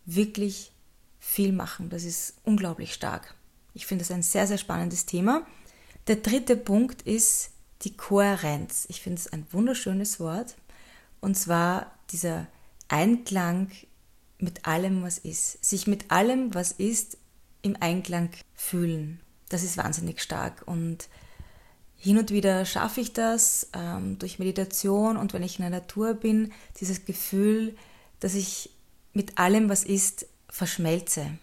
wirklich 0.06 0.72
viel 1.20 1.52
machen. 1.52 1.90
Das 1.90 2.06
ist 2.06 2.36
unglaublich 2.46 2.94
stark. 2.94 3.36
Ich 3.74 3.86
finde 3.86 4.04
das 4.04 4.12
ein 4.12 4.24
sehr, 4.24 4.48
sehr 4.48 4.58
spannendes 4.58 5.06
Thema. 5.06 5.46
Der 6.08 6.18
dritte 6.18 6.58
Punkt 6.58 7.04
ist 7.04 7.52
die 7.84 7.96
Kohärenz. 7.96 8.86
Ich 8.90 9.02
finde 9.02 9.20
es 9.20 9.32
ein 9.32 9.46
wunderschönes 9.52 10.20
Wort. 10.20 10.56
Und 11.20 11.38
zwar 11.38 11.92
dieser 12.12 12.48
Einklang 12.88 13.70
mit 14.40 14.66
allem, 14.66 15.04
was 15.04 15.18
ist. 15.18 15.64
Sich 15.64 15.88
mit 15.88 16.12
allem, 16.12 16.54
was 16.54 16.72
ist, 16.72 17.18
im 17.62 17.78
Einklang 17.80 18.30
fühlen. 18.56 19.20
Das 19.50 19.64
ist 19.64 19.78
wahnsinnig 19.78 20.22
stark. 20.22 20.64
Und 20.66 21.08
hin 21.96 22.18
und 22.18 22.32
wieder 22.32 22.66
schaffe 22.66 23.02
ich 23.02 23.14
das 23.14 23.70
ähm, 23.74 24.18
durch 24.18 24.40
Meditation 24.40 25.18
und 25.18 25.34
wenn 25.34 25.44
ich 25.44 25.60
in 25.60 25.64
der 25.64 25.70
Natur 25.70 26.16
bin, 26.16 26.52
dieses 26.80 27.06
Gefühl, 27.06 27.76
dass 28.20 28.34
ich 28.34 28.72
mit 29.14 29.38
allem, 29.38 29.70
was 29.70 29.84
ist, 29.84 30.26
verschmelze. 30.50 31.38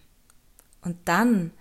Und 0.83 0.97
dann 1.05 1.53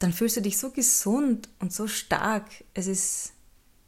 dann 0.00 0.12
fühlst 0.12 0.36
du 0.36 0.42
dich 0.42 0.58
so 0.58 0.70
gesund 0.70 1.48
und 1.60 1.72
so 1.72 1.86
stark. 1.86 2.46
Es 2.74 2.88
ist, 2.88 3.32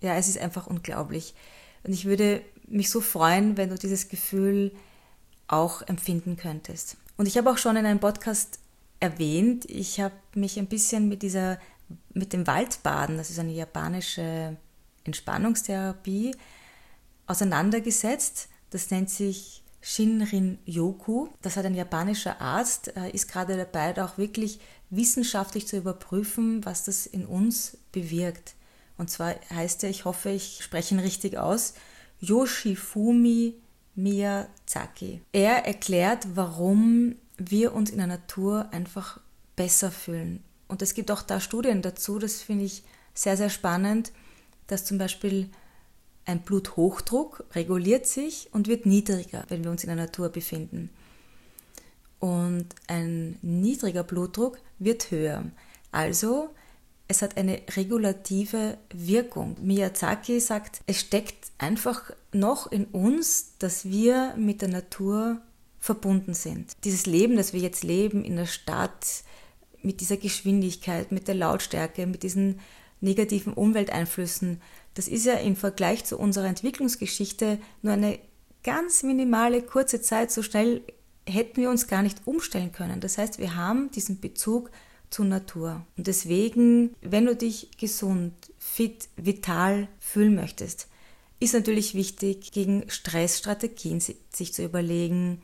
ja, 0.00 0.14
es 0.14 0.28
ist 0.28 0.38
einfach 0.38 0.69
unglaublich. 0.69 1.35
Und 1.83 1.92
ich 1.92 2.04
würde 2.04 2.42
mich 2.69 2.90
so 2.90 3.00
freuen, 3.00 3.57
wenn 3.57 3.71
du 3.71 3.76
dieses 3.76 4.09
Gefühl 4.09 4.73
auch 5.49 5.83
empfinden 5.83 6.37
könntest. 6.37 6.97
Und 7.16 7.26
ich 7.26 7.37
habe 7.37 7.50
auch 7.50 7.59
schon 7.59 7.76
in 7.76 7.87
einem 7.87 7.99
Podcast 7.99 8.61
erwähnt, 9.00 9.64
ich 9.69 10.00
habe 10.00 10.14
mich 10.35 10.59
ein 10.59 10.69
bisschen 10.69 11.09
mit 11.09 11.23
dieser, 11.23 11.59
mit 12.14 12.33
dem 12.33 12.47
Waldbaden, 12.47 13.16
das 13.16 13.31
ist 13.31 13.38
eine 13.38 13.52
japanische 13.52 14.57
Entspannungstherapie, 15.04 16.37
auseinandergesetzt. 17.26 18.49
Das 18.71 18.90
nennt 18.90 19.11
sich 19.11 19.62
Shinrin 19.81 20.59
Yoku. 20.64 21.28
Das 21.42 21.57
hat 21.57 21.66
ein 21.66 21.75
japanischer 21.75 22.40
Arzt, 22.40 22.88
ist 23.12 23.28
gerade 23.28 23.57
dabei, 23.57 24.00
auch 24.02 24.16
wirklich 24.19 24.61
wissenschaftlich 24.92 25.66
zu 25.66 25.78
überprüfen, 25.78 26.64
was 26.64 26.84
das 26.84 27.06
in 27.06 27.26
uns 27.26 27.78
bewirkt. 27.90 28.54
Und 28.99 29.11
zwar 29.11 29.34
heißt 29.50 29.82
er, 29.84 29.90
ich 29.90 30.04
hoffe, 30.04 30.30
ich 30.30 30.61
spreche 30.62 30.94
ihn 30.94 31.00
richtig 31.00 31.38
aus, 31.38 31.75
Yoshifumi 32.20 33.54
Miyazaki. 33.94 35.22
Er 35.32 35.66
erklärt, 35.66 36.28
warum 36.34 37.16
wir 37.37 37.75
uns 37.75 37.90
in 37.90 37.99
der 37.99 38.06
Natur 38.06 38.68
einfach 38.70 39.18
besser 39.56 39.90
fühlen. 39.90 40.44
Und 40.68 40.82
es 40.82 40.94
gibt 40.94 41.11
auch 41.11 41.22
da 41.22 41.40
Studien 41.40 41.82
dazu, 41.82 42.18
das 42.18 42.40
finde 42.40 42.64
ich 42.66 42.84
sehr, 43.14 43.37
sehr 43.37 43.50
spannend, 43.50 44.12
dass 44.66 44.84
zum 44.84 44.99
Beispiel 44.99 45.49
ein 46.25 46.40
Bluthochdruck 46.42 47.44
reguliert 47.54 48.06
sich 48.06 48.49
und 48.52 48.68
wird 48.68 48.87
niedriger, 48.87 49.44
wenn 49.49 49.64
wir 49.64 49.70
uns 49.70 49.84
in 49.84 49.88
der 49.88 49.96
Natur 49.96 50.28
befinden. 50.28 50.90
Und 52.23 52.67
ein 52.87 53.37
niedriger 53.43 54.05
Blutdruck 54.05 54.61
wird 54.79 55.11
höher. 55.11 55.43
Also 55.91 56.50
es 57.09 57.21
hat 57.21 57.37
eine 57.37 57.62
regulative 57.76 58.79
Wirkung. 58.95 59.57
Miyazaki 59.61 60.38
sagt, 60.38 60.83
es 60.87 61.00
steckt 61.00 61.50
einfach 61.59 62.12
noch 62.33 62.71
in 62.71 62.85
uns, 62.85 63.59
dass 63.59 63.87
wir 63.87 64.37
mit 64.37 64.62
der 64.62 64.69
Natur 64.69 65.41
verbunden 65.81 66.33
sind. 66.33 66.71
Dieses 66.85 67.07
Leben, 67.07 67.35
das 67.35 67.52
wir 67.52 67.61
jetzt 67.61 67.83
leben 67.83 68.25
in 68.25 68.37
der 68.37 68.47
Stadt, 68.47 69.25
mit 69.83 70.00
dieser 70.00 70.17
Geschwindigkeit, 70.17 71.11
mit 71.11 71.26
der 71.26 71.35
Lautstärke, 71.35 72.07
mit 72.07 72.23
diesen 72.23 72.61
negativen 73.00 73.52
Umwelteinflüssen, 73.52 74.62
das 74.95 75.09
ist 75.09 75.26
ja 75.26 75.35
im 75.35 75.57
Vergleich 75.57 76.05
zu 76.05 76.17
unserer 76.21 76.47
Entwicklungsgeschichte 76.47 77.59
nur 77.83 77.95
eine 77.95 78.21
ganz 78.62 79.02
minimale 79.02 79.61
kurze 79.61 80.00
Zeit. 80.00 80.31
So 80.31 80.45
schnell 80.45 80.83
hätten 81.29 81.61
wir 81.61 81.71
uns 81.71 81.87
gar 81.87 82.02
nicht 82.02 82.26
umstellen 82.26 82.73
können. 82.73 83.00
Das 83.00 83.19
heißt, 83.19 83.38
wir 83.38 83.57
haben 83.57 83.91
diesen 83.91 84.21
Bezug 84.21 84.71
zur 85.11 85.26
Natur. 85.26 85.85
Und 85.97 86.07
deswegen, 86.07 86.95
wenn 87.00 87.26
du 87.26 87.37
dich 87.37 87.71
gesund, 87.79 88.33
fit, 88.59 89.09
vital 89.17 89.88
fühlen 89.99 90.35
möchtest, 90.35 90.88
ist 91.38 91.55
natürlich 91.55 91.95
wichtig, 91.95 92.52
gegen 92.52 92.88
Stressstrategien 92.88 94.00
sich 94.00 94.52
zu 94.52 94.64
überlegen, 94.64 95.43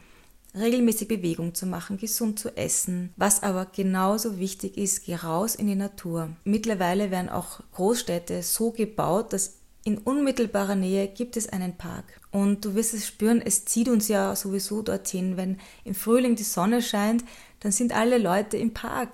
regelmäßig 0.54 1.08
Bewegung 1.08 1.54
zu 1.54 1.66
machen, 1.66 1.98
gesund 1.98 2.38
zu 2.38 2.56
essen. 2.56 3.12
Was 3.16 3.42
aber 3.42 3.66
genauso 3.66 4.38
wichtig 4.38 4.76
ist, 4.76 5.04
geh 5.04 5.16
raus 5.16 5.54
in 5.54 5.66
die 5.66 5.74
Natur. 5.74 6.30
Mittlerweile 6.44 7.10
werden 7.10 7.28
auch 7.28 7.60
Großstädte 7.72 8.42
so 8.42 8.70
gebaut, 8.70 9.32
dass 9.32 9.57
in 9.88 9.98
unmittelbarer 9.98 10.76
Nähe 10.76 11.08
gibt 11.08 11.36
es 11.36 11.48
einen 11.48 11.76
Park. 11.76 12.04
Und 12.30 12.64
du 12.64 12.74
wirst 12.74 12.94
es 12.94 13.06
spüren, 13.06 13.42
es 13.44 13.64
zieht 13.64 13.88
uns 13.88 14.08
ja 14.08 14.36
sowieso 14.36 14.82
dorthin. 14.82 15.36
Wenn 15.36 15.58
im 15.84 15.94
Frühling 15.94 16.36
die 16.36 16.42
Sonne 16.44 16.82
scheint, 16.82 17.24
dann 17.60 17.72
sind 17.72 17.92
alle 17.92 18.18
Leute 18.18 18.56
im 18.56 18.72
Park 18.74 19.10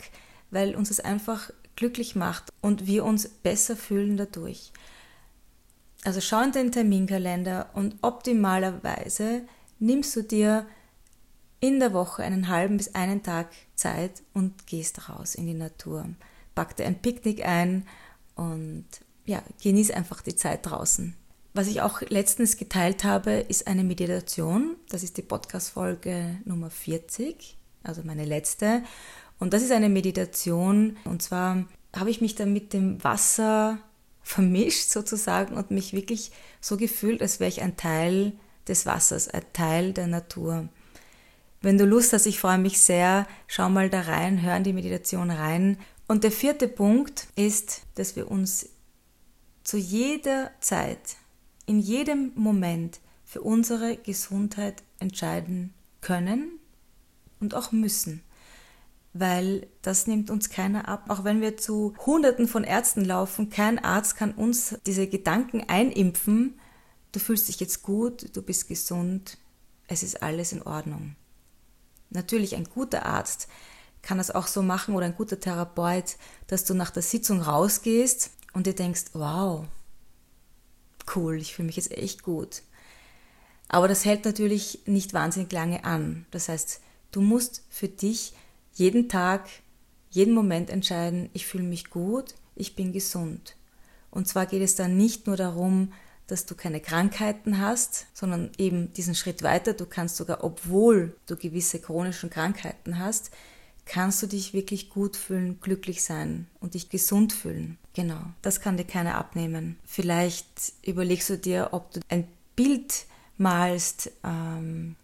weil 0.55 0.77
uns 0.77 0.91
es 0.91 1.01
einfach 1.01 1.51
glücklich 1.77 2.15
macht 2.15 2.53
und 2.63 2.87
wir 2.87 3.05
uns 3.05 3.29
besser 3.29 3.77
fühlen 3.77 4.17
dadurch. 4.17 4.73
Also 6.05 6.21
schau 6.21 6.41
in 6.43 6.53
den 6.53 6.73
Terminkalender 6.73 7.71
und 7.75 7.97
optimalerweise 8.03 9.43
nimmst 9.81 10.15
du 10.15 10.23
dir 10.23 10.67
in 11.61 11.81
der 11.81 11.93
Woche 11.93 12.23
einen 12.23 12.49
halben 12.49 12.77
bis 12.77 12.95
einen 12.95 13.23
Tag 13.23 13.51
Zeit 13.75 14.23
und 14.33 14.67
gehst 14.67 15.09
raus 15.09 15.35
in 15.35 15.47
die 15.47 15.55
Natur. 15.55 16.07
Pack 16.55 16.77
dir 16.77 16.87
ein 16.87 17.03
Picknick 17.03 17.45
ein 17.45 17.87
und 18.37 18.87
ja, 19.27 19.43
genieß 19.63 19.91
einfach 19.91 20.21
die 20.23 20.37
Zeit 20.37 20.67
draußen. 20.67 21.15
Was 21.53 21.69
ich 21.69 21.81
auch 21.81 22.01
letztens 22.03 22.57
geteilt 22.57 23.05
habe, 23.05 23.33
ist 23.33 23.69
eine 23.69 23.85
Meditation. 23.85 24.77
Das 24.89 25.03
ist 25.03 25.17
die 25.17 25.23
Podcast-Folge 25.23 26.39
Nummer 26.45 26.69
40, 26.69 27.57
also 27.85 28.03
meine 28.05 28.25
letzte. 28.25 28.83
Und 29.39 29.55
das 29.55 29.63
ist 29.63 29.71
eine 29.71 29.89
Meditation. 29.89 30.97
Und 31.05 31.23
zwar 31.23 31.65
habe 31.95 32.11
ich 32.11 32.21
mich 32.21 32.35
dann 32.35 32.53
mit 32.53 32.73
dem 32.73 33.03
Wasser 33.05 33.79
vermischt 34.23 34.91
sozusagen 34.91 35.55
und 35.55 35.71
mich 35.71 35.93
wirklich 35.93 36.33
so 36.61 36.77
gefühlt, 36.77 37.23
als 37.23 37.39
wäre 37.39 37.51
ich 37.51 37.63
ein 37.63 37.77
Teil 37.77 38.33
des 38.67 38.87
Wassers, 38.87 39.29
ein 39.29 39.45
Teil 39.53 39.93
der 39.93 40.07
Natur. 40.07 40.69
Wenn 41.61 41.79
du 41.79 41.85
Lust 41.85 42.13
hast, 42.13 42.27
ich 42.27 42.41
freue 42.41 42.59
mich 42.59 42.81
sehr, 42.81 43.27
schau 43.47 43.69
mal 43.69 43.91
da 43.91 44.01
rein, 44.01 44.43
hör 44.43 44.57
in 44.57 44.65
die 44.65 44.73
Meditation 44.73 45.31
rein. 45.31 45.79
Und 46.09 46.25
der 46.25 46.33
vierte 46.33 46.69
Punkt 46.69 47.29
ist, 47.37 47.83
dass 47.95 48.17
wir 48.17 48.31
uns 48.31 48.71
zu 49.65 49.77
jeder 49.77 50.53
Zeit, 50.61 51.17
in 51.67 51.81
jedem 51.81 52.33
Moment 52.35 53.01
für 53.25 53.41
unsere 53.41 53.97
Gesundheit 53.97 54.83
entscheiden 55.01 55.75
können 56.01 56.61
und 57.41 57.55
auch 57.55 57.73
müssen 57.73 58.23
weil 59.15 59.69
das 59.81 60.09
nimmt 60.09 60.29
uns 60.29 60.51
keiner 60.51 60.89
ab. 60.89 61.05
Auch 61.09 61.25
wenn 61.25 61.41
wir 61.41 61.57
zu 61.57 61.95
Hunderten 62.05 62.49
von 62.49 62.65
Ärzten 62.65 63.05
laufen, 63.05 63.49
kein 63.49 63.79
Arzt 63.79 64.17
kann 64.17 64.33
uns 64.33 64.77
diese 64.87 65.07
Gedanken 65.07 65.65
einimpfen, 65.69 66.59
du 67.13 67.21
fühlst 67.21 67.49
dich 67.49 67.61
jetzt 67.61 67.83
gut, 67.83 68.37
du 68.37 68.43
bist 68.43 68.69
gesund, 68.69 69.39
es 69.87 70.03
ist 70.03 70.23
alles 70.23 70.53
in 70.53 70.63
Ordnung. 70.63 71.15
Natürlich 72.11 72.57
ein 72.57 72.65
guter 72.65 73.07
Arzt 73.07 73.49
kann 74.03 74.19
das 74.19 74.33
auch 74.33 74.49
so 74.49 74.63
machen 74.63 74.95
oder 74.95 75.07
ein 75.07 75.15
guter 75.15 75.39
Therapeut, 75.39 76.17
dass 76.49 76.65
du 76.65 76.75
nach 76.75 76.91
der 76.91 77.03
Sitzung 77.03 77.41
rausgehst 77.41 78.31
und 78.55 78.67
dir 78.67 78.75
denkst, 78.75 79.07
wow, 79.13 79.67
cool, 81.15 81.37
ich 81.37 81.55
fühle 81.55 81.67
mich 81.67 81.77
jetzt 81.77 81.93
echt 81.93 82.23
gut. 82.23 82.63
Aber 83.69 83.89
das 83.89 84.05
hält 84.05 84.25
natürlich 84.25 84.81
nicht 84.87 85.13
wahnsinnig 85.13 85.53
lange 85.53 85.85
an. 85.85 86.27
Das 86.31 86.49
heißt, 86.49 86.81
du 87.11 87.21
musst 87.21 87.63
für 87.69 87.89
dich 87.89 88.33
jeden 88.73 89.09
Tag, 89.09 89.49
jeden 90.11 90.33
Moment 90.33 90.71
entscheiden, 90.71 91.29
ich 91.33 91.47
fühle 91.47 91.65
mich 91.65 91.91
gut, 91.91 92.35
ich 92.55 92.77
bin 92.77 92.93
gesund. 92.93 93.57
Und 94.11 94.29
zwar 94.29 94.47
geht 94.47 94.63
es 94.63 94.77
dann 94.77 94.97
nicht 94.97 95.27
nur 95.27 95.37
darum, 95.37 95.93
dass 96.27 96.47
du 96.47 96.55
keine 96.55 96.81
Krankheiten 96.81 97.61
hast, 97.61 98.07
sondern 98.15 98.51
eben 98.57 98.93
diesen 98.93 99.15
Schritt 99.15 99.43
weiter, 99.43 99.75
du 99.75 99.87
kannst 99.87 100.17
sogar, 100.17 100.43
obwohl 100.43 101.17
du 101.27 101.37
gewisse 101.37 101.81
chronischen 101.81 102.31
Krankheiten 102.31 102.99
hast, 102.99 103.31
kannst 103.85 104.23
du 104.23 104.27
dich 104.27 104.55
wirklich 104.55 104.89
gut 104.89 105.17
fühlen, 105.17 105.61
glücklich 105.61 106.03
sein 106.03 106.47
und 106.61 106.75
dich 106.75 106.89
gesund 106.89 107.33
fühlen. 107.33 107.77
Genau, 107.95 108.21
das 108.43 108.61
kann 108.61 108.77
dir 108.77 108.85
keiner 108.85 109.15
abnehmen. 109.15 109.79
Vielleicht 109.85 110.73
überlegst 110.85 111.31
du 111.31 111.39
dir, 111.39 111.69
ob 111.71 111.93
du 111.93 112.01
ein 112.09 112.27
Bild 112.57 113.07
malst, 113.39 114.11
ähm, 114.25 114.97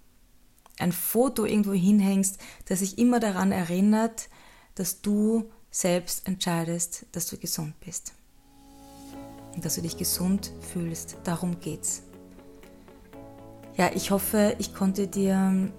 ein 0.79 0.93
Foto 0.93 1.45
irgendwo 1.45 1.73
hinhängst, 1.73 2.39
das 2.67 2.81
sich 2.81 2.99
immer 2.99 3.21
daran 3.21 3.53
erinnert, 3.53 4.29
dass 4.75 5.03
du 5.03 5.51
selbst 5.71 6.27
entscheidest, 6.27 7.07
dass 7.13 7.29
du 7.29 7.37
gesund 7.37 7.79
bist. 7.81 8.13
Und 9.55 9.65
dass 9.65 9.77
du 9.77 9.83
dich 9.83 9.97
gesund 9.97 10.53
fühlst. 10.73 11.17
Darum 11.23 11.61
geht's. 11.61 12.03
Ja, 13.77 13.91
ich 13.95 14.11
hoffe, 14.11 14.57
ich 14.59 14.75
konnte 14.75 15.07
dir 15.07 15.71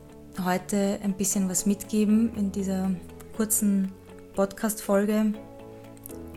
heute 0.44 1.00
ein 1.04 1.18
bisschen 1.18 1.50
was 1.50 1.66
mitgeben 1.66 2.34
in 2.36 2.52
dieser 2.52 2.92
kurzen 3.36 3.92
Podcast-Folge. 4.36 5.34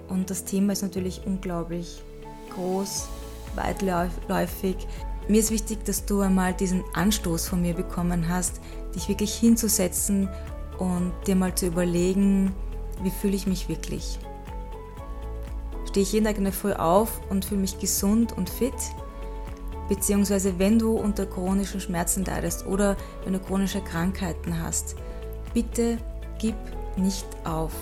Und 0.08 0.30
das 0.30 0.44
Thema 0.44 0.72
ist 0.72 0.82
natürlich 0.82 1.22
unglaublich 1.26 2.02
groß, 2.54 3.08
weitläufig. 3.54 4.76
Mir 5.28 5.40
ist 5.40 5.50
wichtig, 5.50 5.84
dass 5.84 6.04
du 6.04 6.20
einmal 6.20 6.52
diesen 6.52 6.84
Anstoß 6.92 7.48
von 7.48 7.62
mir 7.62 7.74
bekommen 7.74 8.28
hast, 8.28 8.60
dich 8.94 9.08
wirklich 9.08 9.34
hinzusetzen 9.34 10.28
und 10.78 11.12
dir 11.26 11.36
mal 11.36 11.54
zu 11.54 11.66
überlegen, 11.66 12.52
wie 13.02 13.10
fühle 13.10 13.34
ich 13.34 13.46
mich 13.46 13.68
wirklich. 13.68 14.18
Stehe 15.88 16.02
ich 16.02 16.12
jeden 16.12 16.26
Tag 16.26 16.38
in 16.38 16.44
der 16.44 16.52
Früh 16.52 16.72
auf 16.72 17.20
und 17.30 17.44
fühle 17.44 17.60
mich 17.60 17.78
gesund 17.78 18.36
und 18.36 18.50
fit? 18.50 18.74
Beziehungsweise 19.88 20.58
wenn 20.58 20.78
du 20.78 20.92
unter 20.92 21.26
chronischen 21.26 21.80
Schmerzen 21.80 22.24
leidest 22.24 22.66
oder 22.66 22.96
wenn 23.24 23.34
du 23.34 23.38
chronische 23.38 23.80
Krankheiten 23.80 24.62
hast, 24.62 24.96
bitte 25.52 25.98
gib 26.38 26.56
nicht 26.96 27.26
auf. 27.44 27.72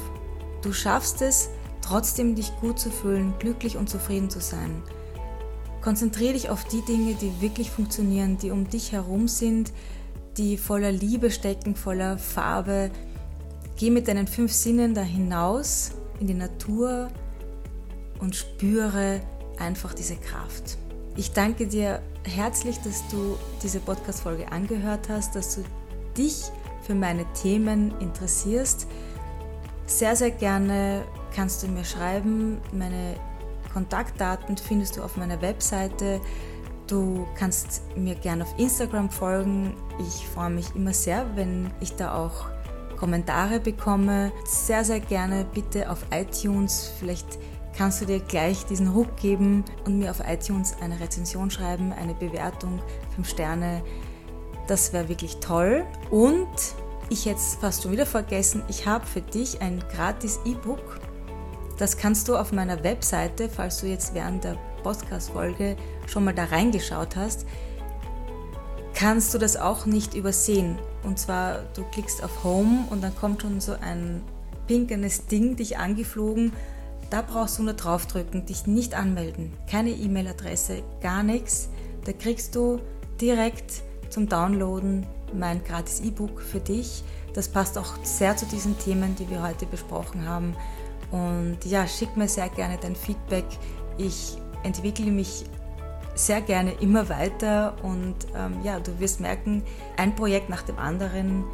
Du 0.63 0.73
schaffst 0.73 1.23
es, 1.23 1.51
trotzdem 1.83 2.35
dich 2.35 2.53
gut 2.61 2.79
zu 2.79 2.91
fühlen, 2.91 3.35
glücklich 3.39 3.77
und 3.77 3.91
zufrieden 3.91 4.31
zu 4.31 4.41
sein. 4.41 4.83
Konzentriere 5.83 6.35
dich 6.35 6.49
auf 6.49 6.65
die 6.65 6.83
Dinge, 6.83 7.15
die 7.15 7.41
wirklich 7.41 7.71
funktionieren, 7.71 8.39
die 8.39 8.51
um 8.51 8.69
dich 8.69 8.93
herum 8.93 9.29
sind, 9.29 9.73
die 10.37 10.57
voller 10.57 10.93
Liebe 10.93 11.31
stecken, 11.31 11.75
voller 11.75 12.19
Farbe. 12.19 12.91
Geh 13.77 13.91
mit 13.91 14.09
deinen 14.09 14.27
fünf 14.27 14.53
Sinnen 14.53 14.95
da 14.95 15.03
hinaus 15.03 15.91
in 16.21 16.29
die 16.29 16.35
Natur 16.35 17.09
und 18.21 18.37
spüre 18.37 19.21
einfach 19.59 19.93
diese 19.93 20.17
Kraft. 20.17 20.79
Ich 21.17 21.33
danke 21.33 21.67
dir 21.67 22.01
herzlich, 22.25 22.79
dass 22.79 23.07
du 23.09 23.37
diese 23.63 23.81
Podcast-Folge 23.81 24.51
angehört 24.51 25.09
hast, 25.09 25.35
dass 25.35 25.57
du 25.57 25.65
dich 26.17 26.45
für 26.83 26.95
meine 26.95 27.25
Themen 27.35 27.93
interessierst. 28.01 28.87
Sehr, 29.87 30.17
sehr 30.17 30.31
gerne 30.31 31.05
kannst 31.35 31.63
du 31.63 31.69
mir 31.69 31.85
schreiben. 31.85 32.61
Meine 32.73 33.17
Kontaktdaten 33.73 34.57
findest 34.57 34.97
du 34.97 35.03
auf 35.03 35.17
meiner 35.17 35.41
Webseite. 35.43 36.21
Du 36.87 37.27
kannst 37.37 37.83
mir 37.97 38.15
gerne 38.15 38.45
auf 38.45 38.59
Instagram 38.59 39.11
folgen. 39.11 39.75
Ich 39.99 40.27
freue 40.29 40.51
mich 40.51 40.75
immer 40.75 40.93
sehr, 40.93 41.37
wenn 41.37 41.71
ich 41.81 41.95
da 41.97 42.15
auch 42.15 42.47
Kommentare 42.97 43.61
bekomme. 43.61 44.31
Sehr, 44.45 44.85
sehr 44.85 45.01
gerne 45.01 45.47
bitte 45.55 45.91
auf 45.91 46.05
iTunes. 46.13 46.93
Vielleicht 46.99 47.39
kannst 47.77 48.01
du 48.01 48.05
dir 48.05 48.21
gleich 48.21 48.67
diesen 48.67 48.89
Ruck 48.89 49.17
geben 49.17 49.65
und 49.87 49.99
mir 49.99 50.11
auf 50.11 50.21
iTunes 50.27 50.77
eine 50.81 51.01
Rezension 51.01 51.51
schreiben, 51.51 51.93
eine 51.93 52.15
Bewertung, 52.15 52.81
5 53.17 53.29
Sterne. 53.29 53.83
Das 54.69 54.93
wäre 54.93 55.09
wirklich 55.09 55.39
toll. 55.39 55.85
Und 56.11 56.47
ich 57.09 57.25
jetzt 57.25 57.61
fast 57.61 57.83
schon 57.83 57.93
wieder 57.93 58.07
vergessen, 58.07 58.63
ich 58.69 58.87
habe 58.87 59.07
für 59.07 59.21
dich 59.21 59.61
ein 59.61 59.83
gratis 59.93 60.41
E-Book. 60.45 61.01
Das 61.79 61.97
kannst 61.97 62.29
du 62.29 62.37
auf 62.37 62.53
meiner 62.53 62.83
Webseite, 62.85 63.49
falls 63.49 63.81
du 63.81 63.87
jetzt 63.87 64.15
während 64.15 64.45
der 64.45 64.57
Podcast-Folge 64.83 65.77
schon 66.07 66.25
mal 66.25 66.35
da 66.35 66.45
reingeschaut 66.45 67.17
hast, 67.17 67.47
kannst 68.95 69.33
du 69.35 69.39
das 69.39 69.57
auch 69.57 69.87
nicht 69.87 70.15
übersehen. 70.15 70.79
Und 71.03 71.19
zwar, 71.19 71.65
du 71.75 71.83
klickst 71.85 72.23
auf 72.23 72.45
Home 72.45 72.85
und 72.91 73.03
dann 73.03 73.15
kommt 73.17 73.43
schon 73.43 73.61
so 73.61 73.73
ein 73.81 74.23
pinkenes 74.67 75.27
Ding 75.27 75.57
dich 75.57 75.79
angeflogen. 75.79 76.53
Da 77.11 77.23
brauchst 77.23 77.59
du 77.59 77.63
nur 77.63 77.75
draufdrücken, 77.75 78.47
dich 78.47 78.67
nicht 78.67 78.95
anmelden. 78.95 79.53
Keine 79.69 79.91
E-Mail-Adresse, 79.91 80.83
gar 81.01 81.23
nichts. 81.23 81.69
Da 82.05 82.13
kriegst 82.13 82.55
du 82.55 82.81
direkt 83.21 83.83
zum 84.09 84.29
Downloaden 84.29 85.07
mein 85.35 85.65
gratis 85.65 86.01
E-Book 86.01 86.41
für 86.41 86.61
dich. 86.61 87.03
Das 87.35 87.49
passt 87.49 87.79
auch 87.79 87.95
sehr 88.03 88.37
zu 88.37 88.47
diesen 88.47 88.79
Themen, 88.79 89.17
die 89.17 89.29
wir 89.31 89.43
heute 89.43 89.67
besprochen 89.67 90.27
haben. 90.29 90.55
Und 91.13 91.59
ja, 91.65 91.87
schick 91.87 92.17
mir 92.17 92.27
sehr 92.27 92.49
gerne 92.49 92.79
dein 92.81 92.97
Feedback. 92.97 93.45
Ich 93.99 94.39
entwickle 94.65 95.11
mich 95.11 95.45
sehr 96.15 96.41
gerne 96.41 96.73
immer 96.81 97.09
weiter 97.09 97.75
und 97.83 98.17
ähm, 98.37 98.61
ja, 98.63 98.81
du 98.81 98.99
wirst 99.01 99.21
merken, 99.21 99.63
ein 99.97 100.15
Projekt 100.15 100.49
nach 100.49 100.63
dem 100.63 100.79
anderen 100.79 101.45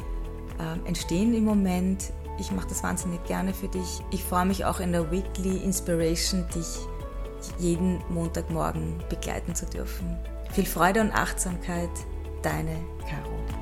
äh, 0.59 0.87
entstehen 0.87 1.33
im 1.33 1.45
Moment. 1.45 2.11
Ich 2.39 2.51
mache 2.51 2.67
das 2.67 2.83
wahnsinnig 2.83 3.23
gerne 3.25 3.53
für 3.53 3.67
dich. 3.67 4.01
Ich 4.11 4.23
freue 4.23 4.45
mich 4.45 4.65
auch 4.65 4.79
in 4.79 4.91
der 4.91 5.11
Weekly 5.11 5.57
Inspiration, 5.57 6.45
dich 6.55 6.79
jeden 7.57 8.01
Montagmorgen 8.09 9.01
begleiten 9.09 9.55
zu 9.55 9.65
dürfen. 9.65 10.17
Viel 10.51 10.65
Freude 10.65 11.01
und 11.01 11.11
Achtsamkeit, 11.11 11.89
deine 12.41 12.75
Caro. 13.07 13.58